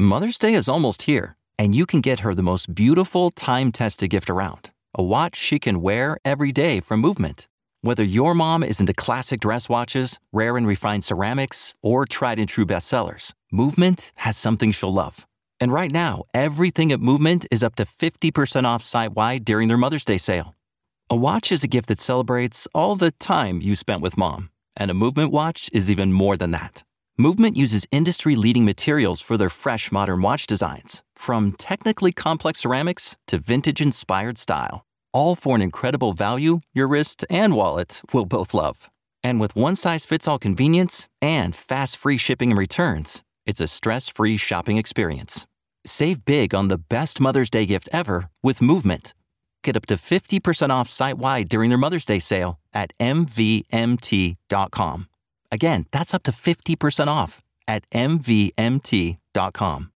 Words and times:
Mother's 0.00 0.38
Day 0.38 0.54
is 0.54 0.66
almost 0.66 1.02
here, 1.02 1.36
and 1.58 1.74
you 1.74 1.84
can 1.84 2.00
get 2.00 2.20
her 2.20 2.34
the 2.34 2.42
most 2.42 2.74
beautiful 2.74 3.30
time 3.30 3.70
tested 3.70 4.08
gift 4.08 4.30
around 4.30 4.70
a 4.94 5.02
watch 5.02 5.36
she 5.36 5.58
can 5.58 5.82
wear 5.82 6.16
every 6.24 6.52
day 6.52 6.80
from 6.80 7.00
Movement. 7.00 7.48
Whether 7.82 8.02
your 8.02 8.34
mom 8.34 8.64
is 8.64 8.80
into 8.80 8.94
classic 8.94 9.40
dress 9.40 9.68
watches, 9.68 10.18
rare 10.32 10.56
and 10.56 10.66
refined 10.66 11.04
ceramics, 11.04 11.74
or 11.82 12.06
tried 12.06 12.38
and 12.38 12.48
true 12.48 12.64
bestsellers, 12.64 13.34
Movement 13.52 14.10
has 14.16 14.38
something 14.38 14.72
she'll 14.72 14.92
love. 14.92 15.26
And 15.60 15.70
right 15.70 15.92
now, 15.92 16.24
everything 16.32 16.92
at 16.92 17.00
Movement 17.00 17.46
is 17.50 17.62
up 17.62 17.74
to 17.74 17.84
50% 17.84 18.64
off 18.64 18.82
site 18.82 19.12
wide 19.12 19.44
during 19.44 19.68
their 19.68 19.76
Mother's 19.76 20.06
Day 20.06 20.16
sale. 20.16 20.54
A 21.10 21.14
watch 21.14 21.52
is 21.52 21.62
a 21.62 21.68
gift 21.68 21.88
that 21.88 21.98
celebrates 21.98 22.66
all 22.74 22.96
the 22.96 23.10
time 23.10 23.60
you 23.60 23.74
spent 23.74 24.00
with 24.00 24.16
mom, 24.16 24.48
and 24.74 24.90
a 24.90 24.94
Movement 24.94 25.30
watch 25.30 25.68
is 25.74 25.90
even 25.90 26.10
more 26.10 26.38
than 26.38 26.52
that. 26.52 26.84
Movement 27.20 27.56
uses 27.56 27.86
industry 27.90 28.34
leading 28.34 28.64
materials 28.64 29.20
for 29.20 29.36
their 29.36 29.50
fresh 29.50 29.92
modern 29.92 30.22
watch 30.22 30.46
designs, 30.46 31.02
from 31.14 31.52
technically 31.52 32.12
complex 32.12 32.60
ceramics 32.60 33.16
to 33.26 33.38
vintage 33.38 33.80
inspired 33.80 34.38
style 34.38 34.82
all 35.12 35.34
for 35.34 35.56
an 35.56 35.62
incredible 35.62 36.12
value 36.12 36.60
your 36.72 36.86
wrist 36.86 37.24
and 37.28 37.54
wallet 37.54 38.00
will 38.12 38.26
both 38.26 38.54
love. 38.54 38.88
And 39.22 39.40
with 39.40 39.56
one 39.56 39.76
size 39.76 40.06
fits 40.06 40.26
all 40.26 40.38
convenience 40.38 41.08
and 41.20 41.54
fast 41.54 41.96
free 41.96 42.16
shipping 42.16 42.50
and 42.50 42.58
returns, 42.58 43.22
it's 43.46 43.60
a 43.60 43.68
stress 43.68 44.08
free 44.08 44.38
shopping 44.38 44.78
experience. 44.78 45.46
Save 45.84 46.24
big 46.24 46.54
on 46.54 46.68
the 46.68 46.78
best 46.78 47.20
Mother's 47.20 47.50
Day 47.50 47.66
gift 47.66 47.88
ever 47.92 48.30
with 48.42 48.62
Movement. 48.62 49.12
Get 49.62 49.76
up 49.76 49.84
to 49.86 49.96
50% 49.96 50.70
off 50.70 50.88
site 50.88 51.18
wide 51.18 51.48
during 51.48 51.68
their 51.68 51.78
Mother's 51.78 52.06
Day 52.06 52.18
sale 52.18 52.60
at 52.72 52.92
MVMT.com. 52.98 54.36
Again, 55.52 55.86
that's 55.90 56.14
up 56.14 56.22
to 56.24 56.30
50% 56.30 57.08
off 57.08 57.42
at 57.66 57.88
MVMT.com. 57.90 59.90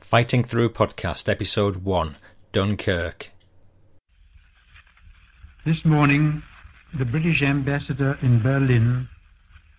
Fighting 0.00 0.44
Through 0.44 0.70
Podcast, 0.70 1.28
Episode 1.28 1.84
1 1.84 2.16
Dunkirk. 2.52 3.30
This 5.64 5.84
morning, 5.84 6.42
the 6.98 7.04
British 7.04 7.42
ambassador 7.42 8.18
in 8.22 8.42
Berlin 8.42 9.08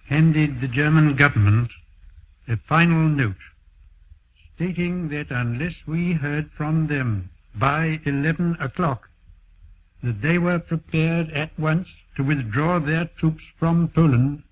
handed 0.08 0.62
the 0.62 0.68
German 0.68 1.16
government 1.16 1.72
a 2.48 2.58
final 2.68 3.10
note 3.10 3.36
stating 4.56 5.10
that 5.10 5.32
unless 5.32 5.74
we 5.88 6.14
heard 6.14 6.50
from 6.58 6.88
them 6.88 7.30
by 7.56 8.00
11 8.06 8.58
o'clock, 8.60 9.10
that 10.04 10.22
they 10.22 10.38
were 10.38 10.60
prepared 10.60 11.32
at 11.32 11.58
once 11.58 11.88
to 12.20 12.24
withdraw 12.26 12.80
their 12.80 13.06
troops 13.18 13.42
from 13.58 13.88
Poland, 13.96 14.44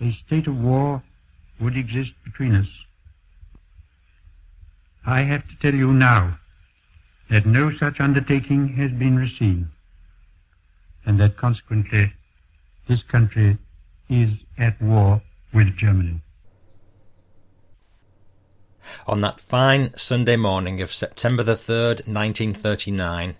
a 0.00 0.10
state 0.26 0.46
of 0.46 0.56
war 0.56 1.02
would 1.60 1.76
exist 1.76 2.12
between 2.24 2.54
us. 2.54 2.68
I 5.04 5.20
have 5.20 5.46
to 5.46 5.56
tell 5.60 5.74
you 5.74 5.92
now 5.92 6.38
that 7.28 7.44
no 7.44 7.70
such 7.76 8.00
undertaking 8.00 8.68
has 8.78 8.90
been 8.92 9.18
received 9.18 9.66
and 11.04 11.20
that 11.20 11.36
consequently 11.36 12.14
this 12.88 13.02
country 13.02 13.58
is 14.08 14.30
at 14.56 14.80
war 14.80 15.20
with 15.52 15.76
Germany. 15.76 16.22
On 19.06 19.20
that 19.20 19.38
fine 19.38 19.94
Sunday 19.98 20.36
morning 20.36 20.80
of 20.80 20.94
September 20.94 21.42
the 21.42 21.56
3rd, 21.56 22.06
1939, 22.08 23.36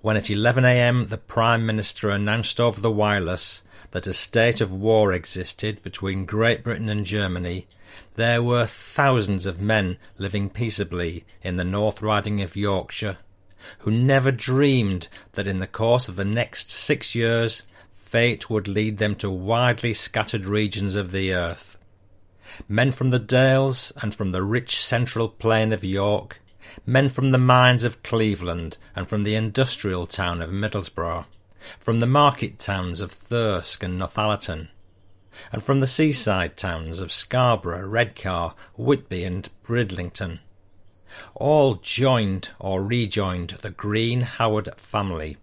when 0.00 0.16
at 0.16 0.24
11am 0.24 1.08
the 1.08 1.18
Prime 1.18 1.66
Minister 1.66 2.10
announced 2.10 2.60
over 2.60 2.80
the 2.80 2.90
wireless 2.90 3.62
that 3.90 4.06
a 4.06 4.12
state 4.12 4.60
of 4.60 4.72
war 4.72 5.12
existed 5.12 5.82
between 5.82 6.24
Great 6.24 6.62
Britain 6.64 6.88
and 6.88 7.04
Germany, 7.04 7.66
there 8.14 8.42
were 8.42 8.66
thousands 8.66 9.46
of 9.46 9.60
men 9.60 9.98
living 10.18 10.50
peaceably 10.50 11.24
in 11.42 11.56
the 11.56 11.64
North 11.64 12.02
Riding 12.02 12.42
of 12.42 12.56
Yorkshire 12.56 13.18
who 13.78 13.90
never 13.90 14.30
dreamed 14.30 15.08
that 15.32 15.46
in 15.46 15.58
the 15.58 15.66
course 15.66 16.08
of 16.08 16.16
the 16.16 16.24
next 16.24 16.70
six 16.70 17.14
years 17.14 17.62
fate 17.92 18.50
would 18.50 18.68
lead 18.68 18.98
them 18.98 19.14
to 19.16 19.30
widely 19.30 19.94
scattered 19.94 20.44
regions 20.44 20.94
of 20.94 21.10
the 21.10 21.32
earth. 21.32 21.76
Men 22.68 22.92
from 22.92 23.10
the 23.10 23.18
Dales 23.18 23.92
and 24.00 24.14
from 24.14 24.32
the 24.32 24.42
rich 24.42 24.84
central 24.84 25.28
plain 25.28 25.72
of 25.72 25.82
York, 25.82 26.40
men 26.86 27.08
from 27.08 27.30
the 27.30 27.38
mines 27.38 27.84
of 27.84 28.02
Cleveland 28.02 28.78
and 28.94 29.08
from 29.08 29.22
the 29.22 29.34
industrial 29.34 30.06
town 30.06 30.40
of 30.40 30.50
Middlesbrough, 30.50 31.26
from 31.78 32.00
the 32.00 32.06
market 32.06 32.58
towns 32.58 33.00
of 33.00 33.10
Thirsk 33.12 33.82
and 33.82 33.98
Northallerton, 33.98 34.68
and 35.50 35.62
from 35.62 35.80
the 35.80 35.86
seaside 35.86 36.56
towns 36.56 37.00
of 37.00 37.12
Scarborough, 37.12 37.86
Redcar, 37.86 38.54
Whitby, 38.76 39.24
and 39.24 39.48
Bridlington, 39.64 40.40
all 41.34 41.76
joined 41.76 42.50
or 42.58 42.82
rejoined 42.82 43.50
the 43.62 43.70
Green 43.70 44.22
Howard 44.22 44.68
family. 44.76 45.36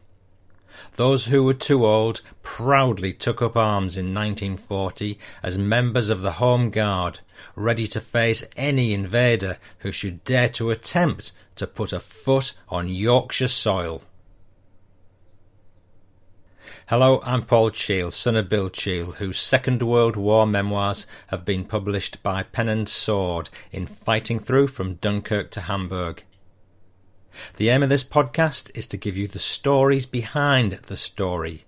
Those 0.96 1.26
who 1.26 1.44
were 1.44 1.54
too 1.54 1.86
old 1.86 2.22
proudly 2.44 3.14
took 3.14 3.42
up 3.42 3.56
arms 3.56 3.98
in 3.98 4.14
1940 4.14 5.18
as 5.44 5.58
members 5.58 6.10
of 6.10 6.22
the 6.22 6.34
Home 6.34 6.70
Guard, 6.70 7.20
ready 7.56 7.88
to 7.88 8.02
face 8.02 8.44
any 8.56 8.94
invader 8.94 9.58
who 9.80 9.92
should 9.92 10.24
dare 10.24 10.50
to 10.50 10.72
attempt 10.72 11.32
to 11.56 11.68
put 11.68 11.92
a 11.94 12.00
foot 12.00 12.54
on 12.70 12.88
Yorkshire 12.88 13.48
soil. 13.48 14.04
Hello, 16.88 17.22
I'm 17.24 17.44
Paul 17.44 17.72
Cheall, 17.72 18.12
son 18.12 18.36
of 18.36 18.50
Bill 18.50 18.70
Cheall, 18.70 19.14
whose 19.14 19.40
Second 19.40 19.82
World 19.84 20.16
War 20.16 20.46
memoirs 20.46 21.08
have 21.28 21.46
been 21.46 21.66
published 21.66 22.22
by 22.24 22.44
Pen 22.44 22.70
and 22.70 22.88
Sword 22.88 23.50
in 23.72 23.86
Fighting 23.86 24.40
Through 24.40 24.68
from 24.68 24.96
Dunkirk 24.96 25.52
to 25.52 25.62
Hamburg. 25.62 26.24
The 27.58 27.70
aim 27.70 27.84
of 27.84 27.90
this 27.90 28.04
podcast 28.04 28.72
is 28.76 28.88
to 28.88 28.98
give 28.98 29.16
you 29.16 29.28
the 29.28 29.40
stories 29.40 30.06
behind 30.06 30.74
the 30.88 30.98
story. 30.98 31.66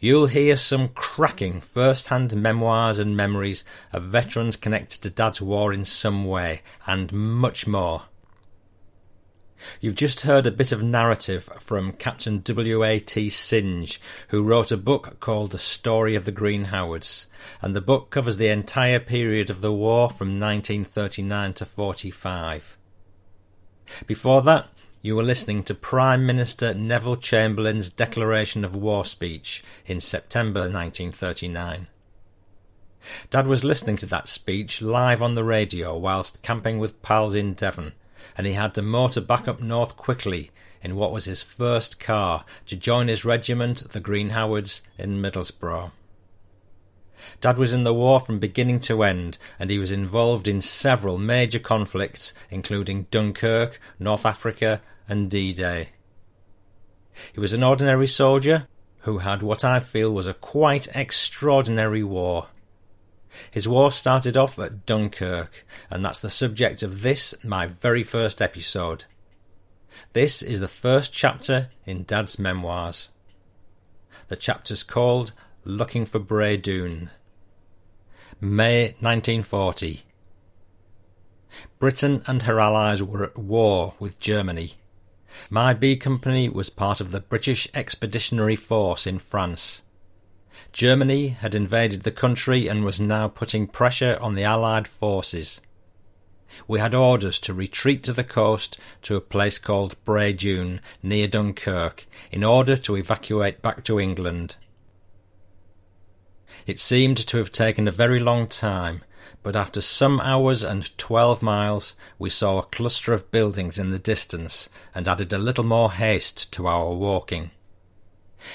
You'll 0.00 0.26
hear 0.26 0.56
some 0.56 0.88
cracking 0.88 1.60
first 1.60 2.08
hand 2.08 2.34
memoirs 2.34 2.98
and 2.98 3.16
memories 3.16 3.64
of 3.92 4.04
veterans 4.04 4.56
connected 4.56 5.02
to 5.02 5.10
Dad's 5.10 5.42
war 5.42 5.72
in 5.72 5.84
some 5.84 6.24
way, 6.24 6.62
and 6.86 7.12
much 7.12 7.66
more. 7.66 8.02
You've 9.80 9.94
just 9.94 10.20
heard 10.20 10.46
a 10.46 10.50
bit 10.50 10.70
of 10.72 10.82
narrative 10.82 11.48
from 11.58 11.92
Captain 11.92 12.40
W.A.T. 12.40 13.30
Synge, 13.30 14.00
who 14.28 14.42
wrote 14.42 14.70
a 14.70 14.76
book 14.76 15.18
called 15.20 15.50
The 15.50 15.58
Story 15.58 16.14
of 16.14 16.24
the 16.24 16.32
Green 16.32 16.66
Howards, 16.66 17.26
and 17.62 17.74
the 17.74 17.80
book 17.80 18.10
covers 18.10 18.36
the 18.36 18.48
entire 18.48 19.00
period 19.00 19.48
of 19.50 19.62
the 19.62 19.72
war 19.72 20.10
from 20.10 20.38
1939 20.40 21.54
to 21.54 21.64
45. 21.64 22.76
Before 24.06 24.42
that, 24.42 24.68
you 25.02 25.14
were 25.16 25.22
listening 25.22 25.62
to 25.64 25.74
Prime 25.74 26.26
Minister 26.26 26.74
Neville 26.74 27.16
Chamberlain's 27.16 27.90
declaration 27.90 28.64
of 28.64 28.74
war 28.74 29.04
speech 29.04 29.62
in 29.86 30.00
September 30.00 30.60
1939. 30.60 31.88
Dad 33.30 33.46
was 33.46 33.64
listening 33.64 33.96
to 33.98 34.06
that 34.06 34.28
speech 34.28 34.82
live 34.82 35.22
on 35.22 35.34
the 35.34 35.44
radio 35.44 35.96
whilst 35.96 36.42
camping 36.42 36.78
with 36.78 37.02
pals 37.02 37.34
in 37.34 37.54
Devon 37.54 37.92
and 38.36 38.46
he 38.46 38.54
had 38.54 38.74
to 38.74 38.82
motor 38.82 39.20
back 39.20 39.46
up 39.46 39.60
north 39.60 39.96
quickly 39.96 40.50
in 40.82 40.96
what 40.96 41.12
was 41.12 41.24
his 41.24 41.42
first 41.42 42.00
car 42.00 42.44
to 42.66 42.76
join 42.76 43.08
his 43.08 43.24
regiment, 43.24 43.90
the 43.90 44.00
Green 44.00 44.30
Howards, 44.30 44.82
in 44.98 45.20
Middlesbrough. 45.20 45.90
Dad 47.40 47.58
was 47.58 47.72
in 47.72 47.84
the 47.84 47.94
war 47.94 48.20
from 48.20 48.38
beginning 48.38 48.80
to 48.80 49.02
end, 49.02 49.38
and 49.58 49.70
he 49.70 49.78
was 49.78 49.92
involved 49.92 50.46
in 50.46 50.60
several 50.60 51.18
major 51.18 51.58
conflicts, 51.58 52.34
including 52.50 53.06
Dunkirk, 53.10 53.80
North 53.98 54.26
Africa, 54.26 54.82
and 55.08 55.30
D 55.30 55.52
Day. 55.52 55.90
He 57.32 57.40
was 57.40 57.52
an 57.52 57.62
ordinary 57.62 58.06
soldier 58.06 58.68
who 59.00 59.18
had 59.18 59.42
what 59.42 59.64
I 59.64 59.80
feel 59.80 60.12
was 60.12 60.26
a 60.26 60.34
quite 60.34 60.88
extraordinary 60.94 62.02
war. 62.02 62.48
His 63.50 63.68
war 63.68 63.92
started 63.92 64.36
off 64.36 64.58
at 64.58 64.84
Dunkirk, 64.86 65.64
and 65.90 66.04
that's 66.04 66.20
the 66.20 66.30
subject 66.30 66.82
of 66.82 67.02
this, 67.02 67.34
my 67.44 67.66
very 67.66 68.02
first 68.02 68.42
episode. 68.42 69.04
This 70.12 70.42
is 70.42 70.60
the 70.60 70.68
first 70.68 71.12
chapter 71.12 71.70
in 71.84 72.04
Dad's 72.04 72.38
memoirs. 72.38 73.10
The 74.28 74.36
chapter's 74.36 74.82
called 74.82 75.32
Looking 75.68 76.06
for 76.06 76.20
Bray 76.20 76.56
Doon. 76.56 77.10
May 78.40 78.94
1940. 79.00 80.04
Britain 81.80 82.22
and 82.28 82.44
her 82.44 82.60
allies 82.60 83.02
were 83.02 83.24
at 83.24 83.36
war 83.36 83.94
with 83.98 84.20
Germany. 84.20 84.74
My 85.50 85.74
B 85.74 85.96
Company 85.96 86.48
was 86.48 86.70
part 86.70 87.00
of 87.00 87.10
the 87.10 87.18
British 87.18 87.66
Expeditionary 87.74 88.54
Force 88.54 89.08
in 89.08 89.18
France. 89.18 89.82
Germany 90.70 91.30
had 91.30 91.52
invaded 91.52 92.04
the 92.04 92.12
country 92.12 92.68
and 92.68 92.84
was 92.84 93.00
now 93.00 93.26
putting 93.26 93.66
pressure 93.66 94.16
on 94.20 94.36
the 94.36 94.44
Allied 94.44 94.86
forces. 94.86 95.60
We 96.68 96.78
had 96.78 96.94
orders 96.94 97.40
to 97.40 97.52
retreat 97.52 98.04
to 98.04 98.12
the 98.12 98.22
coast 98.22 98.78
to 99.02 99.16
a 99.16 99.20
place 99.20 99.58
called 99.58 99.96
Bray 100.04 100.32
Dune, 100.32 100.80
near 101.02 101.26
Dunkirk 101.26 102.06
in 102.30 102.44
order 102.44 102.76
to 102.76 102.94
evacuate 102.94 103.62
back 103.62 103.82
to 103.82 103.98
England. 103.98 104.54
It 106.66 106.80
seemed 106.80 107.18
to 107.18 107.38
have 107.38 107.52
taken 107.52 107.88
a 107.88 107.92
very 107.92 108.20
long 108.20 108.46
time, 108.46 109.02
but 109.42 109.56
after 109.56 109.80
some 109.80 110.20
hours 110.20 110.64
and 110.64 110.96
twelve 110.98 111.42
miles 111.42 111.94
we 112.18 112.30
saw 112.30 112.58
a 112.58 112.64
cluster 112.64 113.12
of 113.12 113.30
buildings 113.30 113.78
in 113.78 113.90
the 113.90 113.98
distance 113.98 114.68
and 114.94 115.06
added 115.06 115.32
a 115.32 115.38
little 115.38 115.64
more 115.64 115.92
haste 115.92 116.52
to 116.54 116.66
our 116.66 116.92
walking. 116.94 117.50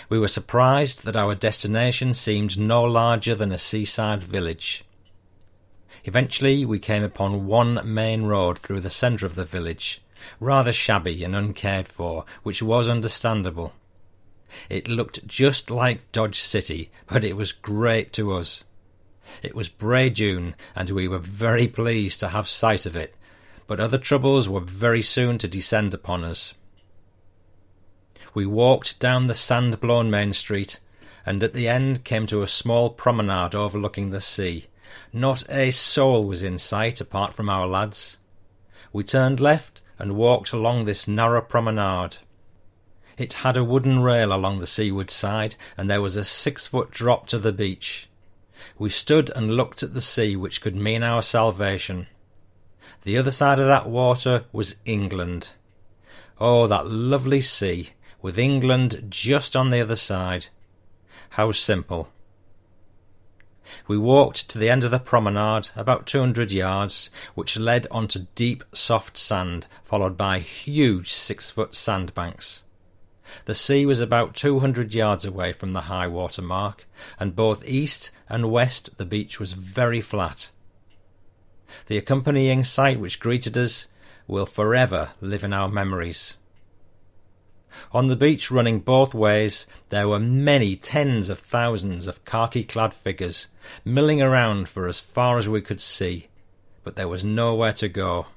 We 0.10 0.20
were 0.20 0.28
surprised 0.28 1.04
that 1.04 1.18
our 1.18 1.36
destination 1.36 2.14
seemed 2.14 2.58
no 2.58 2.84
larger 2.84 3.36
than 3.36 3.52
a 3.52 3.58
seaside 3.58 4.24
village. 4.24 4.84
Eventually 6.04 6.66
we 6.66 6.80
came 6.80 7.04
upon 7.04 7.46
one 7.46 7.80
main 7.84 8.24
road 8.24 8.60
through 8.60 8.82
the 8.82 8.90
centre 8.90 9.26
of 9.26 9.36
the 9.36 9.46
village, 9.46 10.02
rather 10.40 10.72
shabby 10.72 11.24
and 11.24 11.36
uncared 11.36 11.88
for, 11.88 12.26
which 12.44 12.62
was 12.62 12.88
understandable. 12.88 13.74
It 14.70 14.88
looked 14.88 15.28
just 15.28 15.72
like 15.72 16.12
Dodge 16.12 16.40
City, 16.40 16.92
but 17.08 17.24
it 17.24 17.36
was 17.36 17.52
great 17.52 18.12
to 18.14 18.34
us. 18.34 18.64
It 19.42 19.56
was 19.56 19.70
Bray 19.70 20.10
Dune, 20.10 20.56
and 20.76 20.90
we 20.90 21.08
were 21.08 21.20
very 21.20 21.68
pleased 21.68 22.20
to 22.20 22.30
have 22.30 22.48
sight 22.48 22.86
of 22.86 22.96
it, 22.96 23.16
but 23.68 23.80
other 23.80 23.98
troubles 23.98 24.50
were 24.50 24.60
very 24.60 25.02
soon 25.02 25.38
to 25.38 25.48
descend 25.48 25.94
upon 25.94 26.24
us. 26.24 26.54
We 28.34 28.46
walked 28.46 29.00
down 29.00 29.28
the 29.28 29.34
sand 29.34 29.80
blown 29.80 30.10
main 30.10 30.34
street, 30.34 30.80
and 31.26 31.44
at 31.44 31.54
the 31.54 31.68
end 31.68 32.04
came 32.04 32.26
to 32.28 32.42
a 32.42 32.48
small 32.48 32.90
promenade 32.90 33.54
overlooking 33.54 34.10
the 34.10 34.22
sea. 34.22 34.68
Not 35.14 35.50
a 35.50 35.72
soul 35.72 36.26
was 36.26 36.44
in 36.44 36.58
sight 36.58 37.00
apart 37.00 37.34
from 37.34 37.50
our 37.50 37.68
lads. 37.68 38.18
We 38.92 39.04
turned 39.04 39.40
left 39.40 39.82
and 40.00 40.16
walked 40.16 40.52
along 40.52 40.86
this 40.86 41.08
narrow 41.08 41.42
promenade. 41.42 42.18
It 43.22 43.34
had 43.34 43.56
a 43.56 43.64
wooden 43.64 44.00
rail 44.00 44.34
along 44.34 44.58
the 44.58 44.66
seaward 44.66 45.12
side, 45.12 45.54
and 45.78 45.88
there 45.88 46.02
was 46.02 46.18
a 46.18 46.26
six 46.26 46.66
foot 46.66 46.90
drop 46.90 47.28
to 47.28 47.38
the 47.38 47.54
beach. 47.54 48.10
We 48.80 48.90
stood 48.90 49.30
and 49.36 49.56
looked 49.56 49.84
at 49.84 49.94
the 49.94 50.02
sea, 50.02 50.36
which 50.36 50.60
could 50.60 50.76
mean 50.76 51.04
our 51.04 51.22
salvation. 51.22 52.08
The 53.04 53.20
other 53.20 53.30
side 53.30 53.60
of 53.60 53.68
that 53.68 53.88
water 53.88 54.46
was 54.52 54.78
England. 54.86 55.50
Oh, 56.40 56.66
that 56.66 56.88
lovely 56.88 57.42
sea, 57.42 57.92
with 58.24 58.40
England 58.40 59.06
just 59.10 59.56
on 59.56 59.70
the 59.70 59.82
other 59.82 59.96
side. 59.96 60.48
How 61.30 61.52
simple. 61.52 62.10
We 63.88 64.00
walked 64.00 64.50
to 64.50 64.58
the 64.58 64.72
end 64.72 64.84
of 64.84 64.90
the 64.90 64.98
promenade, 64.98 65.70
about 65.76 66.08
two 66.08 66.22
hundred 66.22 66.52
yards, 66.52 67.12
which 67.36 67.56
led 67.56 67.86
on 67.92 68.08
to 68.08 68.26
deep, 68.34 68.64
soft 68.74 69.16
sand, 69.16 69.68
followed 69.84 70.18
by 70.18 70.40
huge 70.40 71.14
six-foot 71.14 71.76
sandbanks. 71.76 72.64
The 73.46 73.56
sea 73.56 73.86
was 73.86 74.00
about 74.00 74.36
two 74.36 74.60
hundred 74.60 74.94
yards 74.94 75.26
away 75.26 75.54
from 75.54 75.74
the 75.74 75.82
high 75.82 76.08
water 76.08 76.42
mark, 76.42 76.88
and 77.20 77.36
both 77.36 77.68
east 77.68 78.12
and 78.28 78.52
west 78.52 78.98
the 78.98 79.06
beach 79.06 79.40
was 79.40 79.54
very 79.54 80.02
flat. 80.02 80.50
The 81.88 81.98
accompanying 81.98 82.64
sight 82.64 83.00
which 83.00 83.20
greeted 83.20 83.58
us 83.58 83.88
will 84.28 84.46
forever 84.46 85.12
live 85.22 85.44
in 85.44 85.54
our 85.54 85.70
memories. 85.70 86.38
On 87.94 88.10
the 88.10 88.18
beach, 88.18 88.52
running 88.52 88.80
both 88.80 89.14
ways, 89.14 89.66
there 89.90 90.10
were 90.10 90.20
many 90.20 90.76
tens 90.76 91.30
of 91.30 91.40
thousands 91.40 92.06
of 92.08 92.26
khaki 92.26 92.66
clad 92.66 92.94
figures, 92.94 93.48
milling 93.86 94.22
around 94.22 94.68
for 94.68 94.90
as 94.90 95.00
far 95.00 95.38
as 95.38 95.48
we 95.48 95.62
could 95.62 95.80
see, 95.80 96.28
but 96.84 96.98
there 96.98 97.08
was 97.08 97.24
nowhere 97.24 97.72
to 97.74 97.88
go. 97.88 98.28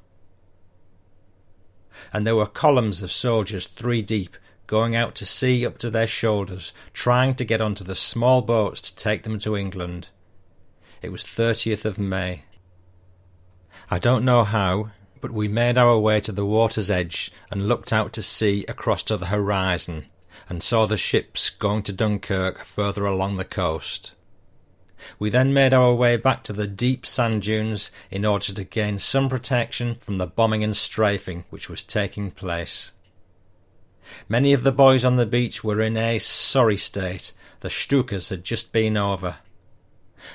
And 2.13 2.25
there 2.25 2.37
were 2.37 2.47
columns 2.47 3.03
of 3.03 3.11
soldiers 3.11 3.67
three 3.67 4.03
deep, 4.03 4.37
going 4.67 4.97
out 4.97 5.15
to 5.17 5.27
sea 5.27 5.67
up 5.67 5.79
to 5.79 5.91
their 5.91 6.07
shoulders, 6.07 6.73
trying 6.93 7.35
to 7.35 7.45
get 7.45 7.61
onto 7.61 7.85
the 7.85 7.95
small 7.95 8.43
boats 8.43 8.81
to 8.81 8.97
take 8.97 9.23
them 9.23 9.39
to 9.41 9.57
England. 9.57 10.09
It 11.03 11.13
was 11.13 11.25
30th 11.25 11.85
of 11.85 11.99
May. 11.99 12.45
I 13.91 13.99
don't 13.99 14.25
know 14.25 14.45
how, 14.45 14.91
but 15.21 15.33
we 15.33 15.49
made 15.49 15.77
our 15.77 15.99
way 15.99 16.21
to 16.21 16.33
the 16.33 16.47
water's 16.47 16.91
edge 16.91 17.31
and 17.51 17.69
looked 17.69 17.93
out 17.93 18.13
to 18.15 18.23
sea 18.23 18.65
across 18.69 19.03
to 19.05 19.17
the 19.17 19.27
horizon, 19.27 20.07
and 20.49 20.63
saw 20.63 20.87
the 20.87 20.97
ships 20.97 21.51
going 21.51 21.83
to 21.83 21.93
Dunkirk 21.93 22.65
further 22.65 23.05
along 23.05 23.37
the 23.37 23.45
coast. 23.45 24.15
We 25.19 25.31
then 25.31 25.53
made 25.53 25.75
our 25.75 25.95
way 25.95 26.17
back 26.17 26.43
to 26.45 26.53
the 26.53 26.67
deep 26.67 27.05
sand 27.05 27.43
dunes 27.43 27.91
in 28.11 28.25
order 28.25 28.53
to 28.53 28.65
gain 28.65 28.99
some 28.99 29.29
protection 29.29 29.97
from 29.97 30.19
the 30.19 30.27
bombing 30.27 30.65
and 30.65 30.77
strafing 30.77 31.45
which 31.51 31.69
was 31.69 31.83
taking 31.83 32.31
place. 32.31 32.93
Many 34.29 34.53
of 34.53 34.63
the 34.63 34.73
boys 34.73 35.05
on 35.05 35.17
the 35.17 35.27
beach 35.27 35.63
were 35.63 35.81
in 35.81 35.97
a 35.97 36.19
sorry 36.19 36.77
state. 36.77 37.33
The 37.61 37.69
Stukas 37.69 38.31
had 38.31 38.45
just 38.45 38.73
been 38.73 38.97
over. 38.97 39.37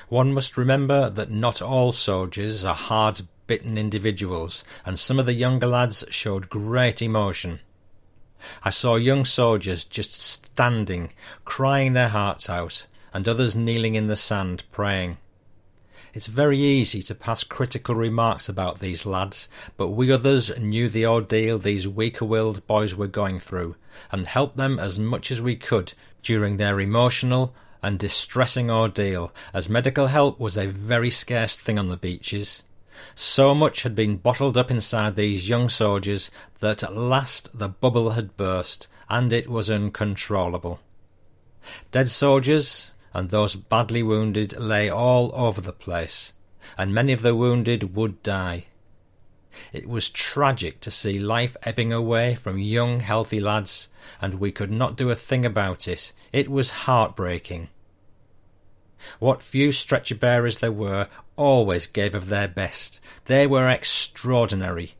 One 0.08 0.32
must 0.32 0.56
remember 0.56 1.10
that 1.10 1.30
not 1.30 1.60
all 1.60 1.92
soldiers 1.92 2.64
are 2.64 2.74
hard 2.74 3.22
bitten 3.46 3.76
individuals, 3.76 4.64
and 4.86 4.98
some 4.98 5.18
of 5.18 5.26
the 5.26 5.32
younger 5.32 5.66
lads 5.66 6.04
showed 6.10 6.48
great 6.48 7.02
emotion. 7.02 7.60
I 8.62 8.70
saw 8.70 8.96
young 8.96 9.24
soldiers 9.24 9.84
just 9.84 10.20
standing, 10.20 11.12
crying 11.44 11.92
their 11.92 12.10
hearts 12.10 12.48
out, 12.48 12.86
and 13.12 13.28
others 13.28 13.56
kneeling 13.56 13.96
in 13.96 14.06
the 14.06 14.16
sand, 14.16 14.64
praying. 14.70 15.18
It's 16.12 16.26
very 16.26 16.58
easy 16.58 17.04
to 17.04 17.14
pass 17.14 17.44
critical 17.44 17.94
remarks 17.94 18.48
about 18.48 18.80
these 18.80 19.06
lads, 19.06 19.48
but 19.76 19.90
we 19.90 20.10
others 20.10 20.50
knew 20.58 20.88
the 20.88 21.06
ordeal 21.06 21.58
these 21.58 21.86
weaker 21.86 22.24
willed 22.24 22.66
boys 22.66 22.96
were 22.96 23.06
going 23.06 23.38
through, 23.38 23.76
and 24.10 24.26
helped 24.26 24.56
them 24.56 24.80
as 24.80 24.98
much 24.98 25.30
as 25.30 25.40
we 25.40 25.54
could 25.54 25.92
during 26.22 26.56
their 26.56 26.80
emotional 26.80 27.54
and 27.80 27.98
distressing 27.98 28.70
ordeal, 28.70 29.32
as 29.54 29.68
medical 29.68 30.08
help 30.08 30.40
was 30.40 30.58
a 30.58 30.66
very 30.66 31.10
scarce 31.10 31.56
thing 31.56 31.78
on 31.78 31.88
the 31.88 31.96
beaches. 31.96 32.64
So 33.14 33.54
much 33.54 33.84
had 33.84 33.94
been 33.94 34.16
bottled 34.16 34.58
up 34.58 34.70
inside 34.70 35.14
these 35.14 35.48
young 35.48 35.68
soldiers 35.68 36.30
that 36.58 36.82
at 36.82 36.96
last 36.96 37.56
the 37.56 37.68
bubble 37.68 38.10
had 38.10 38.36
burst, 38.36 38.88
and 39.08 39.32
it 39.32 39.48
was 39.48 39.70
uncontrollable. 39.70 40.80
Dead 41.92 42.08
soldiers 42.08 42.92
and 43.12 43.30
those 43.30 43.56
badly 43.56 44.02
wounded 44.02 44.58
lay 44.58 44.88
all 44.88 45.30
over 45.34 45.60
the 45.60 45.72
place, 45.72 46.32
and 46.76 46.94
many 46.94 47.12
of 47.12 47.22
the 47.22 47.34
wounded 47.34 47.94
would 47.94 48.22
die. 48.22 48.66
It 49.72 49.88
was 49.88 50.08
tragic 50.08 50.80
to 50.80 50.90
see 50.90 51.18
life 51.18 51.56
ebbing 51.64 51.92
away 51.92 52.34
from 52.36 52.58
young, 52.58 53.00
healthy 53.00 53.40
lads, 53.40 53.88
and 54.20 54.34
we 54.34 54.52
could 54.52 54.70
not 54.70 54.96
do 54.96 55.10
a 55.10 55.16
thing 55.16 55.44
about 55.44 55.88
it. 55.88 56.12
It 56.32 56.48
was 56.48 56.70
heartbreaking. 56.70 57.68
What 59.18 59.42
few 59.42 59.72
stretcher 59.72 60.14
bearers 60.14 60.58
there 60.58 60.70
were 60.70 61.08
always 61.36 61.86
gave 61.86 62.14
of 62.14 62.28
their 62.28 62.46
best. 62.48 63.00
They 63.24 63.46
were 63.46 63.68
extraordinary. 63.68 64.94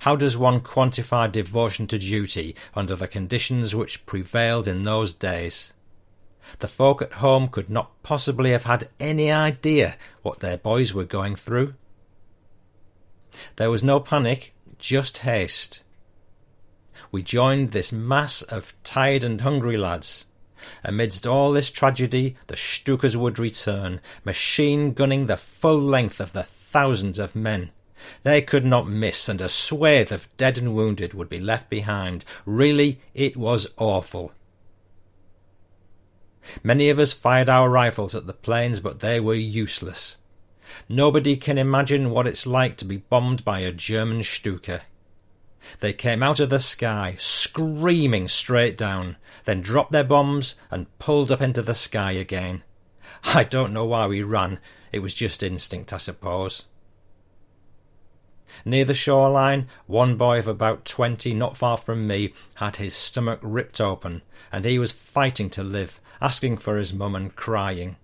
How 0.00 0.16
does 0.16 0.36
one 0.36 0.60
quantify 0.60 1.30
devotion 1.30 1.86
to 1.88 1.98
duty 1.98 2.56
under 2.74 2.96
the 2.96 3.08
conditions 3.08 3.74
which 3.74 4.06
prevailed 4.06 4.66
in 4.66 4.84
those 4.84 5.12
days? 5.12 5.74
The 6.58 6.68
folk 6.68 7.02
at 7.02 7.14
home 7.14 7.48
could 7.48 7.70
not 7.70 8.02
possibly 8.02 8.50
have 8.50 8.64
had 8.64 8.88
any 9.00 9.30
idea 9.30 9.96
what 10.22 10.40
their 10.40 10.56
boys 10.56 10.92
were 10.92 11.04
going 11.04 11.36
through. 11.36 11.74
There 13.56 13.70
was 13.70 13.82
no 13.82 14.00
panic, 14.00 14.54
just 14.78 15.18
haste. 15.18 15.82
We 17.10 17.22
joined 17.22 17.72
this 17.72 17.92
mass 17.92 18.42
of 18.42 18.74
tired 18.84 19.24
and 19.24 19.40
hungry 19.40 19.76
lads. 19.76 20.26
Amidst 20.82 21.26
all 21.26 21.52
this 21.52 21.70
tragedy, 21.70 22.36
the 22.46 22.56
Stukas 22.56 23.16
would 23.16 23.38
return, 23.38 24.00
machine 24.24 24.92
gunning 24.92 25.26
the 25.26 25.36
full 25.36 25.80
length 25.80 26.20
of 26.20 26.32
the 26.32 26.42
thousands 26.42 27.18
of 27.18 27.34
men. 27.34 27.70
They 28.22 28.42
could 28.42 28.64
not 28.64 28.88
miss, 28.88 29.28
and 29.28 29.40
a 29.40 29.48
swathe 29.48 30.12
of 30.12 30.28
dead 30.36 30.58
and 30.58 30.74
wounded 30.74 31.14
would 31.14 31.28
be 31.28 31.40
left 31.40 31.70
behind. 31.70 32.24
Really, 32.44 33.00
it 33.14 33.36
was 33.36 33.68
awful. 33.76 34.32
Many 36.62 36.90
of 36.90 36.98
us 36.98 37.12
fired 37.12 37.48
our 37.48 37.70
rifles 37.70 38.14
at 38.14 38.26
the 38.26 38.32
planes, 38.32 38.80
but 38.80 39.00
they 39.00 39.20
were 39.20 39.34
useless. 39.34 40.18
Nobody 40.88 41.36
can 41.36 41.58
imagine 41.58 42.10
what 42.10 42.26
it's 42.26 42.46
like 42.46 42.76
to 42.78 42.84
be 42.84 42.98
bombed 42.98 43.44
by 43.44 43.60
a 43.60 43.72
German 43.72 44.22
Stuka. 44.22 44.82
They 45.80 45.92
came 45.92 46.22
out 46.22 46.40
of 46.40 46.50
the 46.50 46.58
sky, 46.58 47.16
screaming 47.18 48.28
straight 48.28 48.76
down, 48.76 49.16
then 49.44 49.62
dropped 49.62 49.92
their 49.92 50.04
bombs 50.04 50.56
and 50.70 50.98
pulled 50.98 51.32
up 51.32 51.40
into 51.40 51.62
the 51.62 51.74
sky 51.74 52.12
again. 52.12 52.62
I 53.24 53.44
don't 53.44 53.72
know 53.72 53.86
why 53.86 54.06
we 54.06 54.22
ran. 54.22 54.60
It 54.92 54.98
was 55.00 55.14
just 55.14 55.42
instinct, 55.42 55.92
I 55.92 55.98
suppose. 55.98 56.66
Near 58.64 58.84
the 58.84 58.94
shoreline, 58.94 59.68
one 59.86 60.16
boy 60.16 60.38
of 60.38 60.46
about 60.46 60.84
twenty, 60.84 61.34
not 61.34 61.56
far 61.56 61.76
from 61.76 62.06
me, 62.06 62.34
had 62.56 62.76
his 62.76 62.94
stomach 62.94 63.40
ripped 63.42 63.80
open, 63.80 64.22
and 64.52 64.64
he 64.64 64.78
was 64.78 64.92
fighting 64.92 65.50
to 65.50 65.62
live, 65.62 66.00
asking 66.20 66.58
for 66.58 66.76
his 66.76 66.94
mum 66.94 67.14
and 67.14 67.34
crying. 67.34 67.96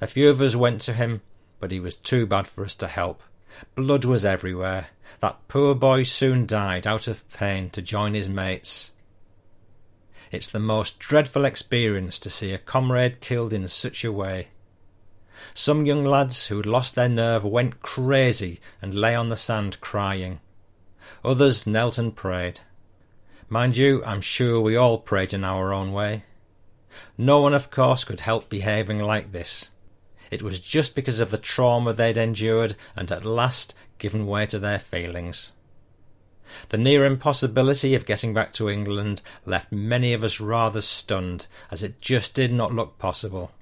A 0.00 0.06
few 0.06 0.30
of 0.30 0.40
us 0.40 0.54
went 0.54 0.80
to 0.82 0.92
him, 0.92 1.22
but 1.60 1.72
he 1.72 1.80
was 1.80 1.96
too 1.96 2.26
bad 2.26 2.46
for 2.46 2.64
us 2.64 2.74
to 2.76 2.86
help. 2.86 3.22
Blood 3.74 4.04
was 4.04 4.24
everywhere. 4.24 4.88
That 5.20 5.38
poor 5.48 5.74
boy 5.74 6.02
soon 6.04 6.46
died 6.46 6.86
out 6.86 7.08
of 7.08 7.28
pain 7.32 7.70
to 7.70 7.82
join 7.82 8.14
his 8.14 8.28
mates. 8.28 8.92
It's 10.30 10.48
the 10.48 10.60
most 10.60 10.98
dreadful 10.98 11.44
experience 11.44 12.18
to 12.20 12.30
see 12.30 12.52
a 12.52 12.58
comrade 12.58 13.20
killed 13.20 13.52
in 13.52 13.66
such 13.68 14.04
a 14.04 14.12
way. 14.12 14.48
Some 15.54 15.86
young 15.86 16.04
lads 16.04 16.46
who 16.46 16.56
had 16.56 16.66
lost 16.66 16.94
their 16.94 17.08
nerve 17.08 17.44
went 17.44 17.82
crazy 17.82 18.60
and 18.82 18.94
lay 18.94 19.14
on 19.14 19.28
the 19.28 19.36
sand 19.36 19.80
crying. 19.80 20.40
Others 21.24 21.66
knelt 21.66 21.98
and 21.98 22.14
prayed. 22.14 22.60
Mind 23.48 23.76
you, 23.76 24.04
I'm 24.04 24.20
sure 24.20 24.60
we 24.60 24.76
all 24.76 24.98
prayed 24.98 25.32
in 25.32 25.44
our 25.44 25.72
own 25.72 25.92
way. 25.92 26.24
No 27.16 27.40
one, 27.40 27.54
of 27.54 27.70
course, 27.70 28.04
could 28.04 28.20
help 28.20 28.48
behaving 28.48 29.00
like 29.00 29.32
this. 29.32 29.70
It 30.30 30.42
was 30.42 30.60
just 30.60 30.94
because 30.94 31.20
of 31.20 31.30
the 31.30 31.38
trauma 31.38 31.92
they'd 31.92 32.16
endured 32.16 32.76
and 32.94 33.10
at 33.10 33.24
last 33.24 33.74
given 33.98 34.26
way 34.26 34.46
to 34.46 34.58
their 34.58 34.78
feelings. 34.78 35.52
The 36.70 36.78
near 36.78 37.04
impossibility 37.04 37.94
of 37.94 38.06
getting 38.06 38.32
back 38.32 38.52
to 38.54 38.70
England 38.70 39.22
left 39.44 39.70
many 39.70 40.12
of 40.12 40.22
us 40.22 40.40
rather 40.40 40.80
stunned, 40.80 41.46
as 41.70 41.82
it 41.82 42.00
just 42.00 42.34
did 42.34 42.52
not 42.52 42.74
look 42.74 42.98
possible. 42.98 43.52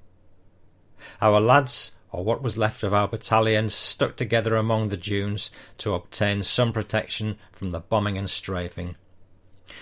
Our 1.21 1.39
lads, 1.39 1.91
or 2.11 2.23
what 2.23 2.41
was 2.41 2.57
left 2.57 2.83
of 2.83 2.93
our 2.93 3.07
battalion, 3.07 3.69
stuck 3.69 4.15
together 4.15 4.55
among 4.55 4.89
the 4.89 4.97
dunes 4.97 5.51
to 5.77 5.93
obtain 5.93 6.43
some 6.43 6.73
protection 6.73 7.37
from 7.51 7.71
the 7.71 7.79
bombing 7.79 8.17
and 8.17 8.29
strafing. 8.29 8.95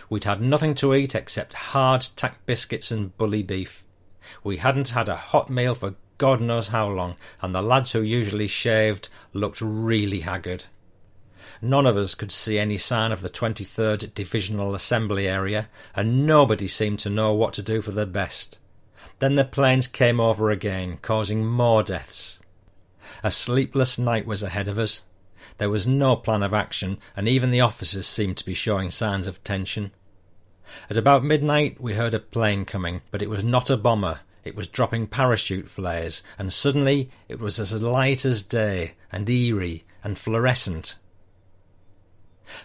We'd 0.10 0.24
had 0.24 0.42
nothing 0.42 0.76
to 0.76 0.94
eat 0.96 1.16
except 1.16 1.54
hard 1.54 2.06
tack 2.16 2.46
biscuits 2.46 2.92
and 2.92 3.16
bully 3.18 3.44
beef. 3.44 3.84
We 4.44 4.58
hadn't 4.58 4.90
had 4.90 5.08
a 5.08 5.16
hot 5.16 5.50
meal 5.50 5.76
for 5.76 5.96
God 6.18 6.42
knows 6.42 6.70
how 6.70 6.88
long, 6.88 7.18
and 7.42 7.54
the 7.54 7.62
lads 7.62 7.92
who 7.92 8.02
usually 8.02 8.48
shaved 8.48 9.10
looked 9.34 9.60
really 9.62 10.22
haggard. 10.22 10.66
None 11.62 11.86
of 11.86 11.98
us 11.98 12.16
could 12.16 12.32
see 12.32 12.58
any 12.58 12.78
sign 12.78 13.12
of 13.12 13.22
the 13.22 13.30
23rd 13.30 14.14
Divisional 14.14 14.74
Assembly 14.74 15.28
area, 15.28 15.70
and 15.94 16.26
nobody 16.26 16.68
seemed 16.68 17.00
to 17.00 17.10
know 17.10 17.34
what 17.34 17.54
to 17.54 17.62
do 17.62 17.82
for 17.82 17.92
the 17.92 18.06
best. 18.06 18.58
Then 19.20 19.36
the 19.36 19.46
planes 19.46 19.88
came 19.88 20.20
over 20.20 20.52
again, 20.52 20.98
causing 21.02 21.46
more 21.46 21.84
deaths. 21.84 22.40
A 23.24 23.32
sleepless 23.32 23.98
night 23.98 24.26
was 24.26 24.44
ahead 24.44 24.68
of 24.68 24.78
us. 24.78 25.04
There 25.58 25.70
was 25.70 25.88
no 25.88 26.16
plan 26.16 26.44
of 26.44 26.54
action, 26.54 26.98
and 27.16 27.28
even 27.28 27.50
the 27.50 27.62
officers 27.62 28.08
seemed 28.08 28.38
to 28.38 28.46
be 28.46 28.54
showing 28.54 28.90
signs 28.90 29.28
of 29.28 29.44
tension. 29.44 29.92
At 30.90 30.98
about 30.98 31.24
midnight 31.24 31.80
we 31.80 31.94
heard 31.94 32.14
a 32.14 32.20
plane 32.20 32.66
coming, 32.66 33.02
but 33.12 33.22
it 33.22 33.30
was 33.30 33.44
not 33.44 33.70
a 33.70 33.78
bomber. 33.78 34.22
It 34.44 34.56
was 34.56 34.68
dropping 34.68 35.08
parachute 35.08 35.70
flares, 35.70 36.24
and 36.38 36.52
suddenly 36.52 37.10
it 37.30 37.40
was 37.40 37.60
as 37.60 37.82
light 37.82 38.26
as 38.26 38.44
day, 38.44 38.96
and 39.12 39.30
eerie, 39.30 39.86
and 40.04 40.18
fluorescent. 40.18 40.98